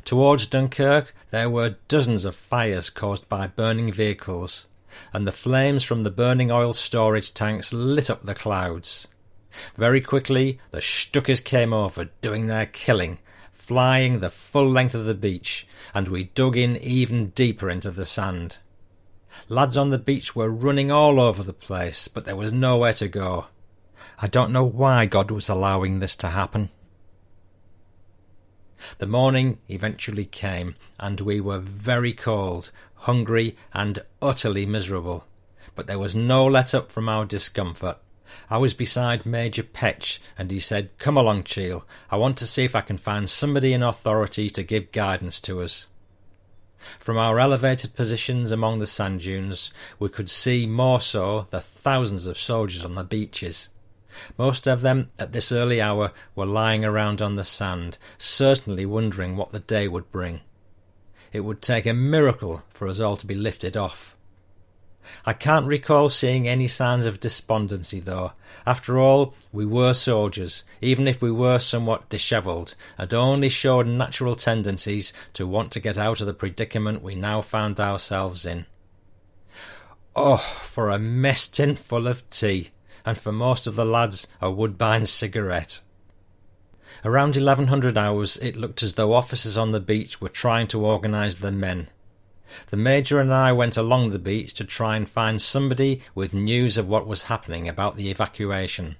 Towards 0.04 0.47
Dunkirk 0.47 1.14
there 1.30 1.49
were 1.49 1.76
dozens 1.88 2.25
of 2.25 2.35
fires 2.35 2.90
caused 2.90 3.28
by 3.28 3.47
burning 3.47 3.92
vehicles, 3.92 4.66
and 5.12 5.26
the 5.26 5.32
flames 5.32 5.85
from 5.85 6.02
the 6.02 6.11
burning 6.11 6.50
oil 6.50 6.73
storage 6.73 7.35
tanks 7.35 7.73
lit 7.73 8.11
up 8.11 8.25
the 8.25 8.35
clouds. 8.35 9.09
Very 9.76 10.00
quickly 10.00 10.59
the 10.70 10.78
Stukas 10.78 11.42
came 11.42 11.73
over, 11.73 12.11
doing 12.23 12.47
their 12.47 12.66
killing, 12.66 13.18
flying 13.52 14.20
the 14.20 14.30
full 14.30 14.70
length 14.70 14.94
of 14.94 15.04
the 15.04 15.14
beach, 15.14 15.66
and 15.94 16.09
we 16.09 16.25
dug 16.25 16.56
in 16.56 16.76
even 16.78 17.30
deeper 17.30 17.68
into 17.70 17.90
the 17.90 18.04
sand. 18.04 18.59
Lads 19.49 19.76
on 19.76 19.90
the 19.90 19.99
beach 19.99 20.35
were 20.35 20.50
running 20.50 20.90
all 20.90 21.20
over 21.20 21.42
the 21.42 21.52
place, 21.52 22.09
but 22.09 22.25
there 22.25 22.37
was 22.37 22.52
nowhere 22.52 22.92
to 22.94 23.09
go. 23.09 23.47
I 24.20 24.26
don't 24.26 24.52
know 24.52 24.64
why 24.64 25.06
God 25.06 25.30
was 25.30 25.49
allowing 25.49 25.99
this 25.99 26.16
to 26.16 26.30
happen. 26.30 26.70
The 28.99 29.07
morning 29.07 29.59
eventually 29.69 30.25
came, 30.25 30.75
and 30.99 31.21
we 31.21 31.41
were 31.41 31.59
very 31.59 32.13
cold, 32.13 32.71
hungry, 32.95 33.57
and 33.73 34.03
utterly 34.21 34.67
miserable. 34.67 35.25
But 35.75 35.87
there 35.87 35.99
was 35.99 36.15
no 36.15 36.47
let 36.47 36.75
up 36.75 36.91
from 36.91 37.09
our 37.09 37.25
discomfort. 37.25 37.99
I 38.49 38.59
was 38.59 38.75
beside 38.75 39.27
Major 39.27 39.63
Petch, 39.63 40.21
and 40.39 40.51
he 40.51 40.61
said, 40.61 40.97
Come 40.99 41.17
along, 41.17 41.45
Cheall. 41.45 41.85
I 42.11 42.17
want 42.17 42.37
to 42.39 42.47
see 42.47 42.65
if 42.65 42.77
I 42.77 42.81
can 42.81 42.99
find 42.99 43.29
somebody 43.29 43.73
in 43.73 43.83
authority 43.83 44.49
to 44.51 44.63
give 44.63 44.93
guidance 44.93 45.41
to 45.43 45.63
us. 45.63 45.89
From 46.99 47.19
our 47.19 47.39
elevated 47.39 47.95
positions 47.95 48.53
among 48.53 48.79
the 48.79 48.87
sand 48.87 49.21
dunes, 49.21 49.71
we 49.99 50.09
could 50.09 50.31
see 50.31 50.67
more 50.67 51.01
so 51.01 51.47
the 51.51 51.61
thousands 51.61 52.27
of 52.27 52.39
soldiers 52.39 52.85
on 52.85 52.95
the 52.95 53.05
beaches. 53.05 53.69
Most 54.37 54.67
of 54.67 54.81
them, 54.81 55.11
at 55.19 55.33
this 55.33 55.52
early 55.52 55.81
hour, 55.81 56.12
were 56.35 56.47
lying 56.47 56.85
around 56.85 57.23
on 57.23 57.37
the 57.37 57.45
sand, 57.45 57.99
certainly 58.19 58.87
wondering 58.87 59.37
what 59.37 59.52
the 59.52 59.61
day 59.61 59.88
would 59.88 60.11
bring. 60.11 60.40
It 61.33 61.40
would 61.40 61.62
take 61.62 61.87
a 61.87 61.95
miracle 61.95 62.64
for 62.71 62.88
us 62.88 63.00
all 63.00 63.17
to 63.17 63.26
be 63.26 63.35
lifted 63.35 63.76
off. 63.76 64.17
I 65.25 65.33
can't 65.33 65.67
recall 65.67 66.11
seeing 66.11 66.47
any 66.47 66.67
signs 66.67 67.07
of 67.07 67.21
despondency, 67.21 68.00
though. 68.00 68.33
After 68.67 68.99
all, 68.99 69.35
we 69.50 69.64
were 69.64 69.95
soldiers, 69.95 70.64
even 70.81 71.09
if 71.09 71.23
we 71.23 71.31
were 71.31 71.59
somewhat 71.59 72.09
dishevelled, 72.09 72.75
and 72.99 73.12
only 73.14 73.49
showed 73.49 73.87
natural 73.87 74.37
tendencies 74.37 75.12
to 75.35 75.47
want 75.47 75.73
to 75.73 75.81
get 75.81 75.97
out 75.97 76.21
of 76.21 76.26
the 76.26 76.35
predicament 76.35 77.02
we 77.02 77.14
now 77.14 77.40
found 77.40 77.81
ourselves 77.81 78.45
in. 78.45 78.67
Oh, 80.14 80.37
for 80.62 80.90
a 80.90 80.99
mess 80.99 81.47
tin 81.47 81.76
full 81.76 82.07
of 82.07 82.29
tea, 82.29 82.71
and 83.04 83.19
for 83.19 83.33
most 83.33 83.66
of 83.66 83.76
the 83.76 83.85
lads 83.85 84.26
a 84.40 84.50
Woodbine 84.50 85.07
cigarette. 85.07 85.80
Around 87.04 87.37
1100 87.37 87.97
hours, 87.97 88.37
it 88.38 88.57
looked 88.57 88.83
as 88.83 88.95
though 88.95 89.14
officers 89.14 89.57
on 89.57 89.73
the 89.73 89.80
beach 89.80 90.21
were 90.21 90.28
trying 90.28 90.66
to 90.69 90.85
organise 90.85 91.37
the 91.37 91.50
men. 91.50 91.88
The 92.69 92.76
Major 92.76 93.21
and 93.21 93.33
I 93.33 93.52
went 93.52 93.76
along 93.76 94.11
the 94.11 94.19
beach 94.19 94.54
to 94.54 94.64
try 94.64 94.97
and 94.97 95.09
find 95.09 95.40
somebody 95.40 96.02
with 96.14 96.35
news 96.35 96.76
of 96.76 96.88
what 96.88 97.07
was 97.07 97.25
happening 97.25 97.69
about 97.69 97.97
the 97.97 98.11
evacuation. 98.11 98.97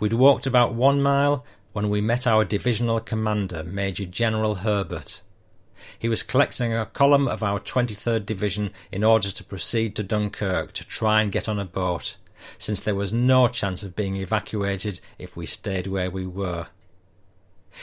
We'd 0.00 0.14
walked 0.14 0.46
about 0.46 0.74
one 0.74 1.02
mile 1.02 1.44
when 1.72 1.88
we 1.88 2.00
met 2.00 2.26
our 2.26 2.44
divisional 2.44 2.98
commander, 2.98 3.62
Major 3.62 4.06
General 4.06 4.56
Herbert. 4.56 5.22
He 5.96 6.08
was 6.08 6.24
collecting 6.24 6.74
a 6.74 6.86
column 6.86 7.28
of 7.28 7.42
our 7.42 7.60
23rd 7.60 8.26
Division 8.26 8.72
in 8.90 9.04
order 9.04 9.30
to 9.30 9.44
proceed 9.44 9.94
to 9.96 10.02
Dunkirk 10.02 10.72
to 10.72 10.84
try 10.84 11.22
and 11.22 11.30
get 11.30 11.48
on 11.48 11.58
a 11.58 11.64
boat, 11.64 12.16
since 12.56 12.80
there 12.80 12.94
was 12.94 13.12
no 13.12 13.48
chance 13.48 13.82
of 13.82 13.96
being 13.96 14.16
evacuated 14.16 15.00
if 15.18 15.36
we 15.36 15.46
stayed 15.46 15.86
where 15.86 16.10
we 16.10 16.26
were. 16.26 16.68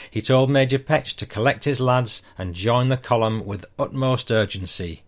He 0.09 0.21
told 0.21 0.49
Major 0.49 0.79
Petch 0.79 1.15
to 1.17 1.25
collect 1.25 1.65
his 1.65 1.79
lads 1.79 2.23
and 2.37 2.55
join 2.55 2.89
the 2.89 2.97
column 2.97 3.45
with 3.45 3.65
utmost 3.77 4.31
urgency. 4.31 5.03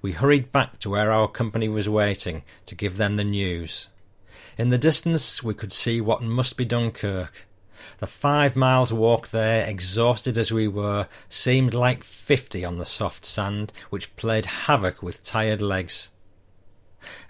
We 0.00 0.12
hurried 0.12 0.52
back 0.52 0.78
to 0.80 0.90
where 0.90 1.12
our 1.12 1.28
company 1.28 1.68
was 1.68 1.88
waiting 1.88 2.42
to 2.66 2.74
give 2.74 2.96
them 2.96 3.16
the 3.16 3.24
news. 3.24 3.88
In 4.58 4.70
the 4.70 4.78
distance 4.78 5.42
we 5.42 5.54
could 5.54 5.72
see 5.72 6.00
what 6.00 6.22
must 6.22 6.56
be 6.56 6.64
Dunkirk. 6.64 7.46
The 7.98 8.06
five 8.06 8.56
miles 8.56 8.92
walk 8.92 9.28
there, 9.28 9.66
exhausted 9.66 10.38
as 10.38 10.50
we 10.50 10.66
were, 10.66 11.08
seemed 11.28 11.74
like 11.74 12.02
fifty 12.02 12.64
on 12.64 12.78
the 12.78 12.86
soft 12.86 13.24
sand, 13.24 13.72
which 13.90 14.16
played 14.16 14.46
havoc 14.46 15.02
with 15.02 15.22
tired 15.22 15.62
legs. 15.62 16.10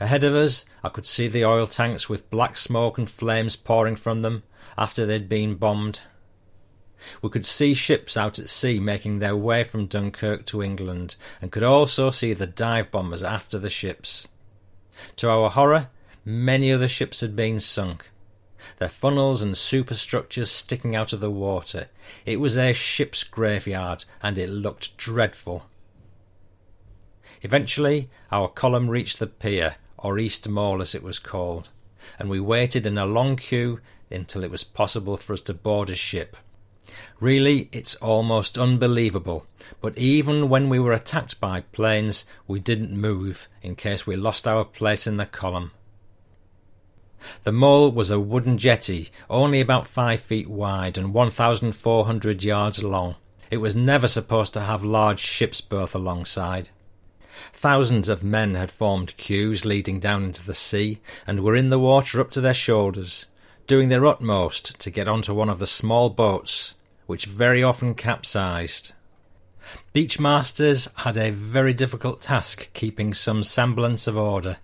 Ahead 0.01 0.25
of 0.25 0.35
us 0.35 0.65
I 0.83 0.89
could 0.89 1.07
see 1.07 1.29
the 1.29 1.45
oil 1.45 1.67
tanks 1.67 2.09
with 2.09 2.31
black 2.31 2.57
smoke 2.57 2.99
and 2.99 3.09
flames 3.09 3.57
pouring 3.57 3.97
from 3.97 4.23
them 4.23 4.43
after 4.79 5.07
they'd 5.07 5.29
been 5.29 5.55
bombed. 5.57 6.01
We 7.21 7.31
could 7.31 7.47
see 7.47 7.75
ships 7.75 8.17
out 8.17 8.39
at 8.39 8.49
sea 8.49 8.81
making 8.81 9.19
their 9.19 9.37
way 9.37 9.65
from 9.65 9.87
Dunkirk 9.87 10.47
to 10.47 10.63
England, 10.63 11.17
and 11.43 11.53
could 11.53 11.63
also 11.63 12.11
see 12.11 12.33
the 12.33 12.47
dive 12.47 12.91
bombers 12.91 13.23
after 13.23 13.59
the 13.59 13.69
ships. 13.69 14.27
To 15.17 15.29
our 15.29 15.51
horror, 15.51 15.89
many 16.25 16.73
other 16.73 16.89
ships 16.89 17.21
had 17.21 17.37
been 17.37 17.61
sunk, 17.61 18.11
their 18.79 18.89
funnels 18.89 19.43
and 19.43 19.57
superstructures 19.57 20.51
sticking 20.51 20.97
out 20.97 21.13
of 21.13 21.21
the 21.21 21.31
water. 21.31 21.89
It 22.25 22.41
was 22.41 22.57
a 22.57 22.73
ship's 22.73 23.25
graveyard, 23.25 24.07
and 24.23 24.39
it 24.39 24.49
looked 24.49 24.97
dreadful. 24.97 25.67
Eventually, 27.43 28.09
our 28.33 28.49
column 28.49 28.89
reached 28.89 29.19
the 29.19 29.27
pier, 29.27 29.77
or 29.99 30.19
East 30.19 30.49
Mole 30.49 30.81
as 30.81 30.95
it 30.95 31.03
was 31.03 31.19
called, 31.19 31.71
and 32.19 32.31
we 32.31 32.41
waited 32.41 32.87
in 32.87 32.99
a 32.99 33.07
long 33.07 33.37
queue 33.37 33.81
until 34.11 34.45
it 34.45 34.51
was 34.51 34.65
possible 34.65 35.17
for 35.17 35.33
us 35.33 35.41
to 35.43 35.55
board 35.55 35.91
a 35.91 35.97
ship. 35.97 36.37
Really, 37.19 37.69
it's 37.73 37.97
almost 37.97 38.57
unbelievable, 38.57 39.47
but 39.81 39.99
even 39.99 40.49
when 40.49 40.69
we 40.69 40.79
were 40.79 40.93
attacked 40.93 41.41
by 41.41 41.63
planes, 41.73 42.25
we 42.47 42.61
didn't 42.61 42.97
move 42.97 43.49
in 43.63 43.75
case 43.75 44.07
we 44.07 44.17
lost 44.17 44.47
our 44.47 44.65
place 44.65 45.07
in 45.07 45.17
the 45.17 45.27
column. 45.27 45.73
The 47.43 47.53
mole 47.53 47.91
was 47.91 48.11
a 48.11 48.21
wooden 48.21 48.57
jetty, 48.59 49.11
only 49.29 49.61
about 49.61 49.87
five 49.87 50.21
feet 50.21 50.49
wide 50.49 50.97
and 50.97 51.13
1,400 51.13 52.45
yards 52.45 52.85
long. 52.85 53.17
It 53.51 53.57
was 53.57 53.75
never 53.75 54.07
supposed 54.07 54.53
to 54.55 54.61
have 54.61 54.85
large 54.85 55.21
ships 55.21 55.61
berth 55.61 55.95
alongside. 55.95 56.69
Thousands 57.53 58.09
of 58.09 58.23
men 58.23 58.55
had 58.55 58.71
formed 58.71 59.17
queues 59.17 59.65
leading 59.65 60.01
down 60.01 60.25
into 60.25 60.45
the 60.45 60.55
sea 60.55 61.01
and 61.27 61.41
were 61.41 61.57
in 61.57 61.71
the 61.71 61.79
water 61.79 62.21
up 62.21 62.31
to 62.33 62.41
their 62.41 62.55
shoulders, 62.55 63.27
doing 63.67 63.89
their 63.89 64.07
utmost 64.07 64.79
to 64.81 64.91
get 64.91 65.09
onto 65.09 65.35
one 65.35 65.49
of 65.49 65.59
the 65.59 65.67
small 65.67 66.11
boats 66.11 66.75
which 67.07 67.27
very 67.27 67.63
often 67.63 67.95
capsized. 67.95 68.93
Beachmasters 69.95 70.89
had 70.99 71.17
a 71.17 71.31
very 71.31 71.75
difficult 71.75 72.21
task 72.21 72.73
keeping 72.73 73.15
some 73.15 73.43
semblance 73.43 74.07
of 74.07 74.17
order. 74.17 74.59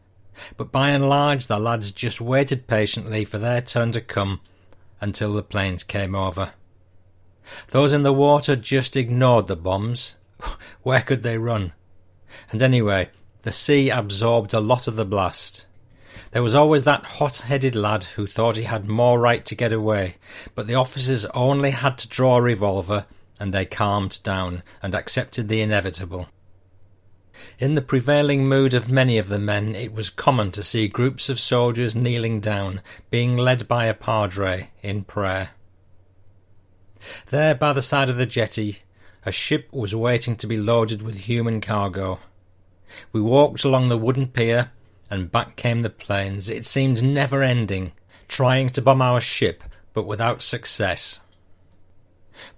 But 0.57 0.73
by 0.73 0.91
and 0.91 1.09
large, 1.09 1.47
the 1.47 1.59
lads 1.59 1.93
just 1.93 2.21
waited 2.21 2.67
patiently 2.67 3.25
for 3.25 3.39
their 3.39 3.61
turn 3.61 3.93
to 3.93 4.01
come 4.01 4.41
until 5.01 5.33
the 5.33 5.43
planes 5.43 5.85
came 5.85 6.15
over. 6.15 6.53
Those 7.69 7.93
in 7.93 8.03
the 8.03 8.13
water 8.13 8.57
just 8.57 8.97
ignored 8.97 9.49
the 9.49 9.57
bombs. 9.57 10.17
Where 10.83 11.03
could 11.03 11.23
they 11.23 11.39
run? 11.39 11.73
And 12.51 12.63
anyway, 12.63 13.11
the 13.43 13.53
sea 13.53 13.91
absorbed 13.91 14.55
a 14.55 14.61
lot 14.61 14.87
of 14.87 14.97
the 14.97 15.05
blast. 15.05 15.67
There 16.33 16.43
was 16.43 16.55
always 16.55 16.85
that 16.85 17.05
hot 17.05 17.39
headed 17.39 17.77
lad 17.77 18.05
who 18.05 18.27
thought 18.27 18.57
he 18.57 18.65
had 18.65 18.89
more 18.89 19.19
right 19.21 19.45
to 19.45 19.55
get 19.55 19.73
away, 19.73 20.17
but 20.55 20.67
the 20.67 20.75
officers 20.75 21.27
only 21.27 21.73
had 21.73 21.99
to 21.99 22.09
draw 22.09 22.39
a 22.39 22.43
revolver 22.43 23.07
and 23.39 23.53
they 23.53 23.67
calmed 23.67 24.23
down 24.23 24.63
and 24.83 24.95
accepted 24.95 25.49
the 25.49 25.61
inevitable. 25.61 26.29
In 27.59 27.75
the 27.75 27.83
prevailing 27.83 28.47
mood 28.47 28.73
of 28.73 28.89
many 28.89 29.19
of 29.19 29.29
the 29.29 29.39
men, 29.39 29.75
it 29.75 29.93
was 29.93 30.11
common 30.11 30.53
to 30.53 30.63
see 30.63 30.87
groups 30.87 31.29
of 31.29 31.41
soldiers 31.41 31.97
kneeling 31.97 32.41
down, 32.41 32.81
being 33.11 33.37
led 33.37 33.67
by 33.67 33.87
a 33.87 33.95
padre 33.95 34.71
in 34.83 35.03
prayer. 35.05 35.51
There, 37.31 37.55
by 37.55 37.73
the 37.73 37.83
side 37.83 38.11
of 38.11 38.17
the 38.17 38.27
jetty, 38.27 38.83
a 39.25 39.33
ship 39.33 39.69
was 39.73 39.95
waiting 39.95 40.37
to 40.37 40.47
be 40.47 40.57
loaded 40.57 41.03
with 41.03 41.17
human 41.17 41.61
cargo. 41.61 42.19
We 43.13 43.21
walked 43.21 43.65
along 43.65 43.89
the 43.89 43.99
wooden 43.99 44.27
pier, 44.27 44.73
and 45.11 45.31
back 45.31 45.57
came 45.57 45.83
the 45.83 45.91
planes. 45.91 46.49
It 46.49 46.65
seemed 46.65 47.03
never 47.03 47.43
ending, 47.43 47.93
trying 48.29 48.71
to 48.71 48.83
bomb 48.83 49.01
our 49.01 49.21
ship, 49.21 49.63
but 49.93 50.07
without 50.07 50.43
success. 50.43 51.21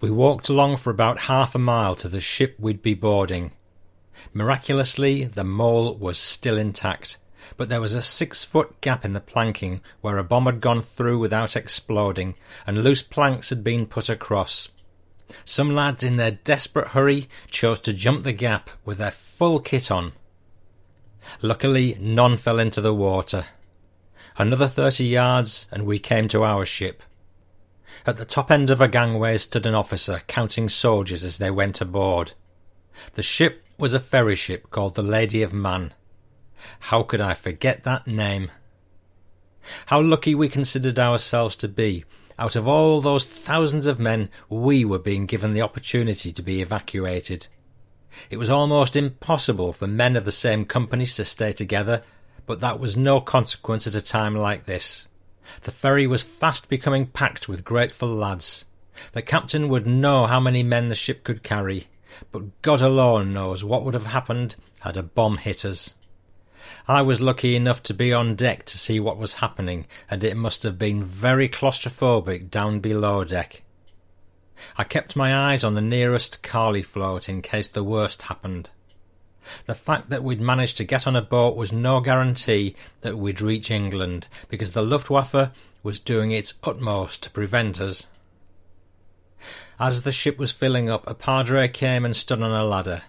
We 0.01 0.11
walked 0.11 0.49
along 0.49 0.79
for 0.79 0.91
about 0.91 1.21
half 1.21 1.55
a 1.55 1.59
mile 1.59 1.95
to 1.97 2.09
the 2.09 2.21
ship 2.21 2.57
we'd 2.59 2.81
be 2.81 2.95
boarding. 2.95 3.53
Miraculously, 4.33 5.25
the 5.25 5.45
mole 5.45 5.97
was 5.97 6.17
still 6.17 6.57
intact, 6.57 7.19
but 7.57 7.69
there 7.69 7.81
was 7.81 7.95
a 7.95 8.03
six 8.03 8.45
foot 8.45 8.81
gap 8.81 9.05
in 9.05 9.13
the 9.13 9.21
planking 9.21 9.81
where 10.01 10.17
a 10.17 10.25
bomb 10.25 10.47
had 10.47 10.61
gone 10.61 10.81
through 10.81 11.19
without 11.19 11.57
exploding, 11.57 12.37
and 12.67 12.83
loose 12.83 13.03
planks 13.03 13.51
had 13.51 13.65
been 13.65 13.87
put 13.87 14.09
across. 14.09 14.69
Some 15.45 15.75
lads, 15.75 16.05
in 16.05 16.17
their 16.17 16.33
desperate 16.33 16.89
hurry, 16.89 17.29
chose 17.51 17.81
to 17.81 17.93
jump 17.93 18.25
the 18.25 18.33
gap 18.33 18.71
with 18.85 18.99
their 18.99 19.11
full 19.11 19.61
kit 19.61 19.91
on. 19.91 20.13
Luckily, 21.41 21.97
none 22.01 22.37
fell 22.37 22.59
into 22.59 22.81
the 22.81 22.95
water. 22.95 23.47
Another 24.37 24.69
thirty 24.69 25.07
yards, 25.07 25.67
and 25.71 25.87
we 25.87 25.99
came 25.99 26.29
to 26.29 26.45
our 26.45 26.65
ship. 26.65 27.03
At 28.07 28.17
the 28.17 28.25
top 28.25 28.51
end 28.51 28.71
of 28.71 28.81
a 28.81 28.89
gangway 28.89 29.37
stood 29.39 29.67
an 29.67 29.75
officer 29.75 30.23
counting 30.27 30.69
soldiers 30.69 31.25
as 31.25 31.39
they 31.39 31.51
went 31.51 31.81
aboard. 31.81 32.33
The 33.15 33.23
ship 33.23 33.63
was 33.79 33.95
a 33.95 34.01
ferry 34.01 34.35
ship 34.35 34.71
called 34.71 34.95
the 34.95 35.03
Lady 35.03 35.43
of 35.43 35.53
Mann. 35.53 35.93
How 36.81 37.03
could 37.03 37.21
I 37.21 37.35
forget 37.35 37.83
that 37.85 38.07
name? 38.07 38.51
How 39.87 40.01
lucky 40.01 40.35
we 40.35 40.49
considered 40.49 40.99
ourselves 40.99 41.57
to 41.57 41.69
be. 41.69 42.05
Out 42.39 42.57
of 42.57 42.67
all 42.67 43.01
those 43.01 43.25
thousands 43.25 43.87
of 43.87 44.01
men, 44.01 44.29
we 44.49 44.85
were 44.85 44.99
being 44.99 45.27
given 45.27 45.53
the 45.53 45.63
opportunity 45.63 46.33
to 46.33 46.43
be 46.43 46.61
evacuated. 46.61 47.47
It 48.31 48.37
was 48.37 48.51
almost 48.51 48.97
impossible 48.97 49.73
for 49.73 49.87
men 49.87 50.17
of 50.17 50.25
the 50.25 50.33
same 50.33 50.65
companies 50.65 51.15
to 51.15 51.25
stay 51.25 51.53
together, 51.53 52.03
but 52.47 52.61
that 52.61 52.81
was 52.81 52.97
no 52.97 53.21
consequence 53.21 53.87
at 53.87 53.95
a 53.95 54.03
time 54.03 54.37
like 54.37 54.67
this. 54.67 55.07
The 55.63 55.71
ferry 55.71 56.07
was 56.07 56.23
fast 56.23 56.69
becoming 56.69 57.07
packed 57.07 57.49
with 57.49 57.65
grateful 57.65 58.09
lads. 58.09 58.65
The 59.13 59.23
captain 59.23 59.69
would 59.69 59.87
know 59.87 60.27
how 60.27 60.41
many 60.41 60.63
men 60.63 60.89
the 60.89 60.95
ship 60.95 61.25
could 61.25 61.43
carry, 61.43 61.89
but 62.33 62.63
God 62.63 62.81
alone 62.81 63.33
knows 63.33 63.65
what 63.65 63.85
would 63.85 63.95
have 63.95 64.07
happened 64.07 64.57
had 64.81 64.97
a 64.97 65.03
bomb 65.03 65.39
hit 65.39 65.65
us. 65.65 65.95
I 66.87 67.03
was 67.03 67.21
lucky 67.21 67.57
enough 67.57 67.83
to 67.85 67.95
be 67.95 68.13
on 68.13 68.35
deck 68.35 68.65
to 68.67 68.79
see 68.79 69.01
what 69.01 69.19
was 69.19 69.35
happening, 69.35 69.87
and 70.11 70.23
it 70.25 70.37
must 70.37 70.63
have 70.63 70.79
been 70.79 71.03
very 71.03 71.49
claustrophobic 71.49 72.51
down 72.51 72.81
below 72.81 73.25
deck. 73.25 73.63
I 74.77 74.85
kept 74.85 75.17
my 75.17 75.35
eyes 75.35 75.65
on 75.65 75.75
the 75.75 75.81
nearest 75.81 76.43
Carley 76.43 76.83
float 76.83 77.29
in 77.29 77.43
case 77.43 77.69
the 77.69 77.85
worst 77.85 78.23
happened. 78.23 78.71
The 79.67 79.75
fact 79.75 80.11
that 80.11 80.25
we'd 80.25 80.41
managed 80.41 80.77
to 80.79 80.85
get 80.85 81.07
on 81.07 81.17
a 81.17 81.23
boat 81.23 81.57
was 81.57 81.73
no 81.73 82.01
guarantee 82.01 82.75
that 83.03 83.19
we'd 83.19 83.41
reach 83.41 83.71
England, 83.71 84.29
because 84.49 84.73
the 84.73 84.83
Luftwaffe 84.83 85.51
was 85.83 86.01
doing 86.01 86.31
its 86.31 86.55
utmost 86.63 87.23
to 87.25 87.31
prevent 87.31 87.81
us. 87.81 88.07
As 89.79 90.03
the 90.03 90.13
ship 90.13 90.39
was 90.39 90.51
filling 90.51 90.89
up, 90.89 91.07
a 91.07 91.15
padre 91.15 91.69
came 91.69 92.05
and 92.05 92.17
stood 92.17 92.41
on 92.41 92.53
a 92.53 92.65
ladder, 92.65 93.03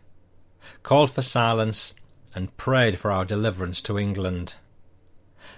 called 0.83 1.11
for 1.11 1.21
silence, 1.21 1.93
and 2.35 2.55
prayed 2.57 2.99
for 2.99 3.11
our 3.11 3.25
deliverance 3.25 3.81
to 3.81 3.97
England. 3.97 4.55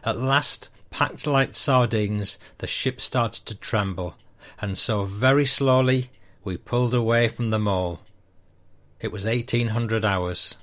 At 0.05 0.17
last, 0.17 0.69
packed 0.89 1.27
like 1.27 1.55
sardines, 1.55 2.37
the 2.59 2.67
ship 2.67 3.01
started 3.01 3.45
to 3.47 3.55
tremble, 3.55 4.15
and 4.61 4.77
so 4.77 5.03
very 5.03 5.45
slowly 5.45 6.09
we 6.43 6.55
pulled 6.55 6.93
away 6.93 7.27
from 7.27 7.49
the 7.49 7.59
mole. 7.59 7.99
It 9.01 9.11
was 9.11 9.27
eighteen 9.27 9.69
hundred 9.69 10.05
hours. 10.05 10.55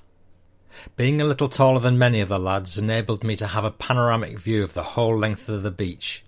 Being 0.96 1.20
a 1.20 1.24
little 1.24 1.48
taller 1.48 1.80
than 1.80 1.98
many 1.98 2.20
of 2.20 2.28
the 2.28 2.38
lads 2.38 2.78
enabled 2.78 3.22
me 3.22 3.36
to 3.36 3.48
have 3.48 3.64
a 3.64 3.70
panoramic 3.70 4.38
view 4.38 4.64
of 4.64 4.72
the 4.72 4.82
whole 4.82 5.18
length 5.18 5.48
of 5.48 5.62
the 5.62 5.70
beach. 5.70 6.24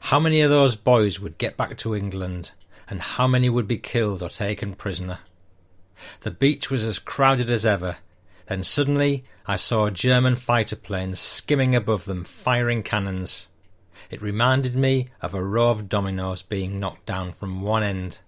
How 0.00 0.18
many 0.18 0.40
of 0.40 0.50
those 0.50 0.74
boys 0.76 1.20
would 1.20 1.38
get 1.38 1.56
back 1.56 1.76
to 1.78 1.94
England? 1.94 2.52
and 2.90 3.00
how 3.00 3.26
many 3.28 3.48
would 3.48 3.68
be 3.68 3.78
killed 3.78 4.22
or 4.22 4.28
taken 4.28 4.74
prisoner. 4.74 5.20
The 6.20 6.32
beach 6.32 6.70
was 6.70 6.84
as 6.84 6.98
crowded 6.98 7.48
as 7.48 7.64
ever. 7.64 7.98
Then 8.50 8.64
suddenly 8.64 9.24
I 9.46 9.54
saw 9.54 9.84
a 9.84 9.92
German 9.92 10.34
fighter 10.34 10.74
plane 10.74 11.14
skimming 11.14 11.76
above 11.76 12.04
them, 12.04 12.24
firing 12.24 12.82
cannons. 12.82 13.48
It 14.10 14.20
reminded 14.20 14.74
me 14.74 15.10
of 15.22 15.34
a 15.34 15.44
row 15.44 15.70
of 15.70 15.88
dominoes 15.88 16.42
being 16.42 16.80
knocked 16.80 17.06
down 17.06 17.30
from 17.30 17.62
one 17.62 17.84
end. 17.84 18.18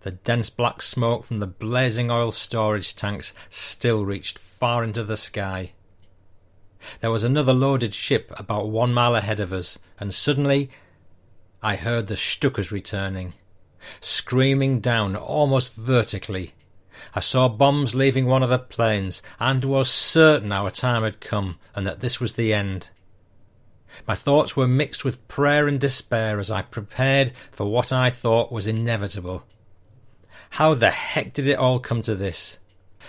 The 0.00 0.12
dense 0.12 0.48
black 0.48 0.80
smoke 0.80 1.24
from 1.24 1.40
the 1.40 1.46
blazing 1.46 2.10
oil 2.10 2.32
storage 2.32 2.96
tanks 2.96 3.34
still 3.50 4.06
reached 4.06 4.38
far 4.38 4.82
into 4.82 5.04
the 5.04 5.18
sky. 5.18 5.72
There 7.02 7.10
was 7.10 7.22
another 7.22 7.52
loaded 7.52 7.92
ship 7.92 8.32
about 8.38 8.70
one 8.70 8.94
mile 8.94 9.14
ahead 9.14 9.40
of 9.40 9.52
us, 9.52 9.78
and 9.98 10.14
suddenly 10.14 10.70
I 11.62 11.76
heard 11.76 12.06
the 12.06 12.16
Stukas 12.16 12.70
returning, 12.70 13.34
screaming 14.00 14.80
down 14.80 15.16
almost 15.16 15.74
vertically. 15.74 16.54
I 17.14 17.20
saw 17.20 17.48
bombs 17.48 17.94
leaving 17.94 18.26
one 18.26 18.42
of 18.42 18.50
the 18.50 18.58
planes, 18.58 19.22
and 19.38 19.64
was 19.64 19.90
certain 19.90 20.52
our 20.52 20.70
time 20.70 21.02
had 21.02 21.20
come, 21.20 21.58
and 21.74 21.86
that 21.86 22.00
this 22.00 22.20
was 22.20 22.34
the 22.34 22.52
end. 22.52 22.90
My 24.06 24.14
thoughts 24.14 24.56
were 24.56 24.68
mixed 24.68 25.04
with 25.04 25.26
prayer 25.26 25.66
and 25.66 25.80
despair 25.80 26.38
as 26.38 26.50
I 26.50 26.62
prepared 26.62 27.32
for 27.50 27.66
what 27.66 27.92
I 27.92 28.10
thought 28.10 28.52
was 28.52 28.66
inevitable. 28.66 29.44
How 30.50 30.74
the 30.74 30.90
heck 30.90 31.32
did 31.32 31.48
it 31.48 31.58
all 31.58 31.78
come 31.78 32.02
to 32.02 32.14
this? 32.14 32.58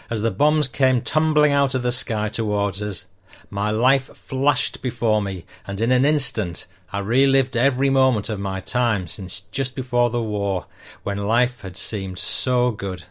As 0.09 0.21
the 0.21 0.31
bombs 0.31 0.67
came 0.67 1.01
tumbling 1.01 1.51
out 1.51 1.75
of 1.75 1.83
the 1.83 1.91
sky 1.91 2.29
towards 2.29 2.81
us, 2.81 3.05
my 3.49 3.69
life 3.71 4.15
flashed 4.15 4.81
before 4.81 5.21
me, 5.21 5.45
and 5.67 5.81
in 5.81 5.91
an 5.91 6.05
instant 6.05 6.67
I 6.93 6.99
relived 6.99 7.55
every 7.55 7.89
moment 7.89 8.29
of 8.29 8.39
my 8.39 8.59
time 8.59 9.07
since 9.07 9.41
just 9.51 9.75
before 9.75 10.09
the 10.09 10.21
war, 10.21 10.65
when 11.03 11.17
life 11.17 11.61
had 11.61 11.77
seemed 11.77 12.19
so 12.19 12.71
good. 12.71 13.05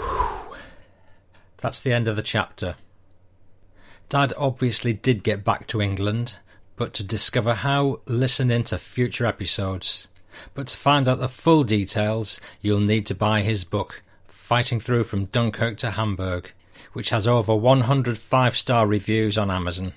Whew. 0.00 0.56
That's 1.58 1.80
the 1.80 1.92
end 1.92 2.08
of 2.08 2.16
the 2.16 2.22
chapter. 2.22 2.76
Dad 4.08 4.32
obviously 4.36 4.92
did 4.92 5.22
get 5.22 5.44
back 5.44 5.66
to 5.68 5.80
England, 5.80 6.38
but 6.76 6.92
to 6.94 7.04
discover 7.04 7.54
how, 7.54 8.00
listen 8.06 8.50
in 8.50 8.64
to 8.64 8.78
future 8.78 9.26
episodes. 9.26 10.08
But 10.54 10.68
to 10.68 10.76
find 10.76 11.08
out 11.08 11.20
the 11.20 11.28
full 11.28 11.64
details, 11.64 12.40
you'll 12.60 12.80
need 12.80 13.06
to 13.06 13.14
buy 13.14 13.42
his 13.42 13.64
book, 13.64 14.02
Fighting 14.26 14.80
Through 14.80 15.04
from 15.04 15.26
Dunkirk 15.26 15.76
to 15.78 15.92
Hamburg 15.92 16.52
which 16.92 17.10
has 17.10 17.26
over 17.26 17.54
100 17.54 18.18
five 18.18 18.56
star 18.56 18.86
reviews 18.86 19.38
on 19.38 19.50
Amazon. 19.50 19.92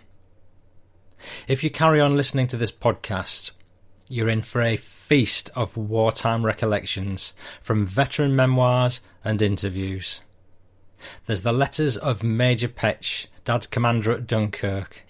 If 1.48 1.64
you 1.64 1.70
carry 1.70 2.02
on 2.02 2.16
listening 2.16 2.48
to 2.48 2.58
this 2.58 2.72
podcast, 2.72 3.52
you're 4.08 4.30
in 4.30 4.42
for 4.42 4.62
a 4.62 4.78
feast 5.14 5.52
of 5.56 5.78
wartime 5.78 6.44
recollections 6.44 7.36
from 7.62 7.86
veteran 7.86 8.36
memoirs 8.36 9.00
and 9.24 9.44
interviews. 9.44 10.24
There's 11.28 11.44
the 11.44 11.54
letters 11.54 11.98
of 11.98 12.24
Major 12.24 12.68
Petch, 12.68 13.28
Dad's 13.46 13.68
commander 13.68 14.12
at 14.12 14.26
Dunkirk. 14.26 15.06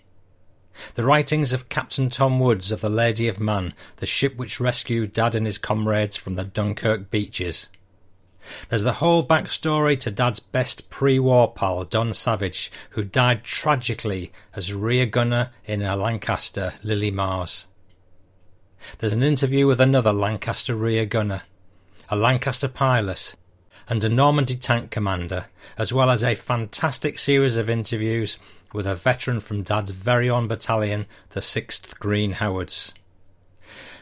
The 0.96 1.06
writings 1.06 1.54
of 1.54 1.70
Captain 1.70 2.10
Tom 2.10 2.42
Woods 2.42 2.70
of 2.70 2.82
the 2.82 2.90
Lady 2.90 3.30
of 3.30 3.40
Mann, 3.40 3.74
the 3.96 4.06
ship 4.06 4.36
which 4.36 4.60
rescued 4.60 5.14
Dad 5.14 5.36
and 5.36 5.46
his 5.46 5.58
comrades 5.58 6.18
from 6.18 6.36
the 6.36 6.44
Dunkirk 6.44 7.10
beaches. 7.10 7.70
There's 8.68 8.84
the 8.84 9.00
whole 9.00 9.26
backstory 9.26 9.98
to 10.02 10.12
Dad's 10.12 10.42
best 10.42 10.90
pre-war 10.90 11.54
pal, 11.54 11.86
Don 11.86 12.14
Savage, 12.14 12.74
who 12.90 13.06
died 13.06 13.46
tragically 13.46 14.34
as 14.54 14.74
rear 14.74 15.06
gunner 15.06 15.52
in 15.64 15.82
a 15.82 15.96
Lancaster 15.96 16.74
Lily 16.84 17.10
Mars. 17.10 17.68
There's 18.98 19.14
an 19.14 19.24
interview 19.24 19.68
with 19.68 19.82
another 19.82 20.14
Lancaster 20.14 20.76
rear 20.76 21.06
gunner, 21.06 21.44
a 22.10 22.16
Lancaster 22.16 22.68
pilot, 22.68 23.36
and 23.88 24.04
a 24.04 24.10
Normandy 24.10 24.56
tank 24.56 24.92
commander, 24.92 25.46
as 25.78 25.94
well 25.94 26.10
as 26.10 26.24
a 26.24 26.36
fantastic 26.36 27.18
series 27.20 27.58
of 27.58 27.70
interviews 27.70 28.38
with 28.74 28.88
a 28.88 28.96
veteran 28.96 29.40
from 29.40 29.62
Dad's 29.62 29.92
very 29.92 30.30
own 30.30 30.48
battalion, 30.48 31.06
the 31.30 31.40
6th 31.40 31.98
Green 32.00 32.34
Howards. 32.34 32.94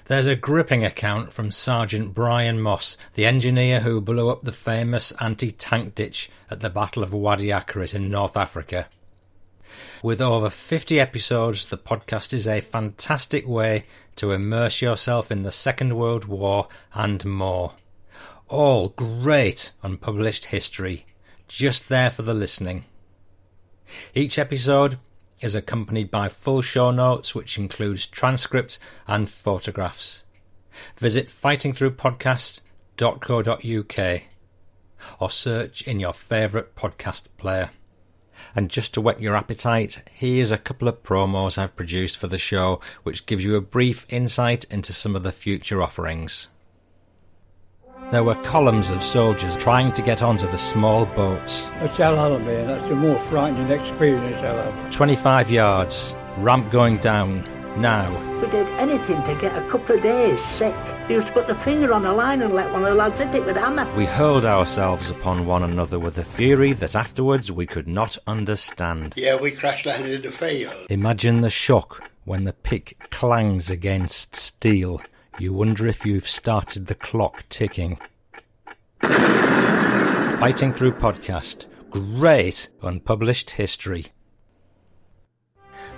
There's 0.06 0.26
a 0.26 0.36
gripping 0.36 0.84
account 0.84 1.32
from 1.32 1.52
Sergeant 1.52 2.14
Brian 2.14 2.60
Moss, 2.60 2.98
the 3.14 3.26
engineer 3.26 3.82
who 3.82 4.02
blew 4.02 4.30
up 4.30 4.44
the 4.44 4.52
famous 4.52 5.14
anti 5.22 5.52
tank 5.52 5.96
ditch 5.96 6.30
at 6.50 6.60
the 6.60 6.70
Battle 6.70 7.04
of 7.04 7.14
Wadi 7.14 7.48
Akarit 7.48 7.96
in 7.96 8.10
North 8.10 8.36
Africa. 8.36 8.88
With 10.04 10.22
over 10.22 10.50
50 10.50 11.00
episodes, 11.00 11.66
the 11.66 11.78
podcast 11.78 12.34
is 12.34 12.48
a 12.48 12.62
fantastic 12.62 13.48
way 13.48 13.86
to 14.16 14.32
immerse 14.32 14.82
yourself 14.82 15.32
in 15.32 15.44
the 15.44 15.52
Second 15.52 15.96
World 15.96 16.26
War 16.26 16.68
and 16.94 17.24
more. 17.26 17.74
All 18.48 18.90
great 18.90 19.72
unpublished 19.84 20.46
history, 20.46 21.06
just 21.48 21.90
there 21.90 22.10
for 22.10 22.24
the 22.24 22.34
listening. 22.34 22.86
Each 24.14 24.40
episode 24.40 24.98
is 25.42 25.56
accompanied 25.56 26.12
by 26.12 26.30
full 26.30 26.62
show 26.62 26.92
notes, 26.92 27.36
which 27.36 27.58
includes 27.58 28.06
transcripts 28.06 28.80
and 29.08 29.30
photographs. 29.30 30.24
Visit 30.98 31.28
fightingthroughpodcast.co.uk 31.28 34.22
or 35.20 35.30
search 35.30 35.82
in 35.82 36.00
your 36.00 36.14
favourite 36.14 36.74
podcast 36.76 37.28
player. 37.38 37.72
And 38.56 38.70
just 38.70 38.94
to 38.94 39.02
whet 39.02 39.22
your 39.22 39.36
appetite, 39.36 40.02
here's 40.12 40.52
a 40.52 40.58
couple 40.58 40.88
of 40.88 41.04
promos 41.04 41.58
I've 41.58 41.76
produced 41.76 42.18
for 42.18 42.28
the 42.28 42.38
show, 42.38 42.80
which 43.04 43.26
gives 43.26 43.44
you 43.44 43.56
a 43.56 43.62
brief 43.62 44.06
insight 44.10 44.66
into 44.66 44.94
some 44.94 45.16
of 45.16 45.24
the 45.24 45.32
future 45.32 45.82
offerings. 45.82 46.50
There 48.12 48.24
were 48.24 48.36
columns 48.44 48.90
of 48.90 49.04
soldiers 49.04 49.56
trying 49.56 49.94
to 49.94 50.02
get 50.02 50.22
onto 50.22 50.46
the 50.48 50.58
small 50.58 51.06
boats. 51.06 51.70
That's 51.80 52.00
Al 52.00 52.18
Holiday, 52.18 52.66
that's 52.66 52.90
the 52.90 52.96
more 52.96 53.18
frightening 53.30 53.72
experience 53.72 54.38
I've 54.38 54.74
had. 54.74 54.92
25 54.92 55.50
yards, 55.50 56.16
ramp 56.38 56.70
going 56.72 56.98
down, 56.98 57.48
now. 57.78 58.12
We 58.42 58.50
did 58.50 58.68
anything 58.80 59.22
to 59.24 59.42
get 59.42 59.56
a 59.56 59.70
couple 59.70 59.96
of 59.96 60.04
days 60.04 60.40
sick. 60.58 60.76
We 61.12 61.18
used 61.18 61.28
to 61.28 61.34
put 61.34 61.48
the 61.48 61.56
finger 61.56 61.94
on 61.94 62.04
the 62.04 62.14
line 62.14 62.42
and 62.42 62.54
let 62.54 62.72
one 62.72 62.84
of 62.84 62.88
the 62.88 62.96
lads 62.96 63.20
hit 63.20 63.36
it 63.36 63.46
with 63.46 63.58
a 63.58 63.60
hammer. 63.60 63.86
We 63.98 64.06
hurled 64.06 64.46
ourselves 64.46 65.10
upon 65.10 65.46
one 65.46 65.62
another 65.62 66.00
with 66.00 66.18
a 66.18 66.24
fury 66.24 66.72
that 66.72 66.96
afterwards 66.96 67.52
we 67.52 67.66
could 67.66 67.86
not 67.86 68.18
understand. 68.28 69.16
Yeah, 69.18 69.36
we 69.36 69.52
crash 69.52 69.86
landed 69.86 70.14
in 70.14 70.22
the 70.22 70.32
field. 70.32 70.74
Imagine 70.90 71.42
the 71.42 71.50
shock 71.50 72.10
when 72.24 72.46
the 72.46 72.54
pick 72.54 73.10
clangs 73.10 73.70
against 73.70 74.38
steel. 74.38 75.02
You 75.38 75.52
wonder 75.52 75.86
if 75.86 76.06
you've 76.06 76.30
started 76.30 76.88
the 76.88 76.96
clock 76.96 77.44
ticking. 77.50 78.00
Fighting 79.02 80.72
Through 80.72 80.94
Podcast. 80.94 81.66
Great 81.90 82.70
unpublished 82.82 83.50
history. 83.50 84.14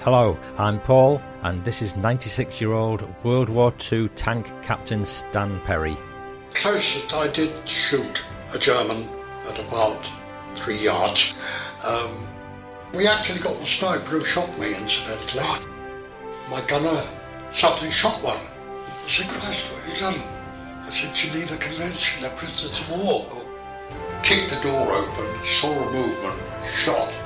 Hello, 0.04 0.38
I'm 0.58 0.82
Paul, 0.82 1.22
and 1.44 1.64
this 1.64 1.82
is 1.82 1.96
96 1.96 2.60
year 2.60 2.74
old 2.74 3.08
World 3.24 3.48
War 3.48 3.74
II 3.90 4.10
tank 4.10 4.52
captain 4.62 5.06
Stan 5.06 5.62
Perry. 5.62 5.96
Closest 6.54 7.14
I 7.14 7.30
did 7.30 7.54
shoot 7.66 8.26
a 8.54 8.60
German 8.60 9.08
at 9.48 9.58
about 9.60 10.06
three 10.56 10.76
yards. 10.76 11.36
Um, 11.88 12.28
we 12.94 13.08
actually 13.08 13.40
got 13.40 13.58
the 13.62 13.66
sniper 13.66 14.20
who 14.20 14.26
shot 14.26 14.60
me, 14.60 14.76
incidentally. 14.76 15.42
My 16.50 16.60
gunner 16.68 17.08
suddenly 17.54 17.94
shot 17.94 18.22
one. 18.22 18.36
I 18.36 19.08
said, 19.08 19.30
Christ, 19.30 19.72
what 19.72 19.84
have 19.84 19.94
you 19.94 20.00
done? 20.02 20.28
I 20.82 20.90
said, 20.92 21.16
Geneva 21.16 21.56
Convention, 21.56 22.24
they're 22.24 22.32
prisoners 22.32 22.78
of 22.82 22.90
war. 22.90 23.42
Kicked 24.22 24.50
the 24.50 24.62
door 24.64 24.86
open, 24.92 25.30
saw 25.46 25.72
a 25.72 25.94
movement, 25.94 26.42
shot. 26.84 27.23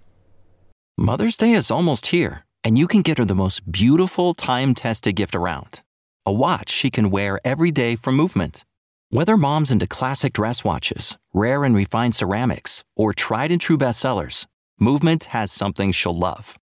Mother's 0.99 1.37
Day 1.37 1.53
is 1.53 1.71
almost 1.71 2.09
here, 2.09 2.45
and 2.65 2.77
you 2.77 2.89
can 2.89 3.03
get 3.03 3.19
her 3.19 3.25
the 3.25 3.35
most 3.35 3.71
beautiful 3.71 4.35
time 4.35 4.75
tested 4.75 5.17
gift 5.17 5.35
around 5.35 5.83
a 6.27 6.33
watch 6.33 6.71
she 6.71 6.91
can 6.91 7.11
wear 7.11 7.39
every 7.45 7.71
day 7.71 7.95
for 7.95 8.11
Movement. 8.11 8.65
Whether 9.11 9.37
mom's 9.37 9.71
into 9.71 9.87
classic 9.87 10.33
dress 10.33 10.65
watches, 10.65 11.17
rare 11.33 11.65
and 11.65 11.75
refined 11.75 12.15
ceramics, 12.15 12.83
or 12.97 13.13
tried 13.13 13.53
and 13.53 13.61
true 13.61 13.79
bestsellers, 13.79 14.47
Movement 14.79 15.25
has 15.27 15.51
something 15.51 15.91
she'll 15.93 16.17
love. 16.17 16.59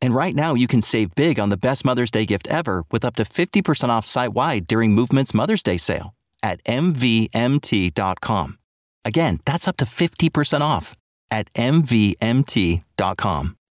And 0.00 0.14
right 0.14 0.34
now, 0.36 0.54
you 0.54 0.68
can 0.68 0.82
save 0.82 1.14
big 1.16 1.40
on 1.40 1.48
the 1.48 1.56
best 1.56 1.84
Mother's 1.84 2.12
Day 2.12 2.24
gift 2.26 2.46
ever 2.48 2.84
with 2.90 3.04
up 3.04 3.16
to 3.16 3.24
50% 3.24 3.88
off 3.88 4.06
site 4.06 4.34
wide 4.34 4.66
during 4.68 4.92
Movement's 4.92 5.34
Mother's 5.34 5.62
Day 5.64 5.78
sale 5.78 6.14
at 6.42 6.62
MVMT.com. 6.64 8.58
Again, 9.04 9.40
that's 9.44 9.66
up 9.66 9.76
to 9.78 9.84
50% 9.84 10.60
off 10.60 10.94
at 11.30 11.52
MVMT.com. 11.54 12.86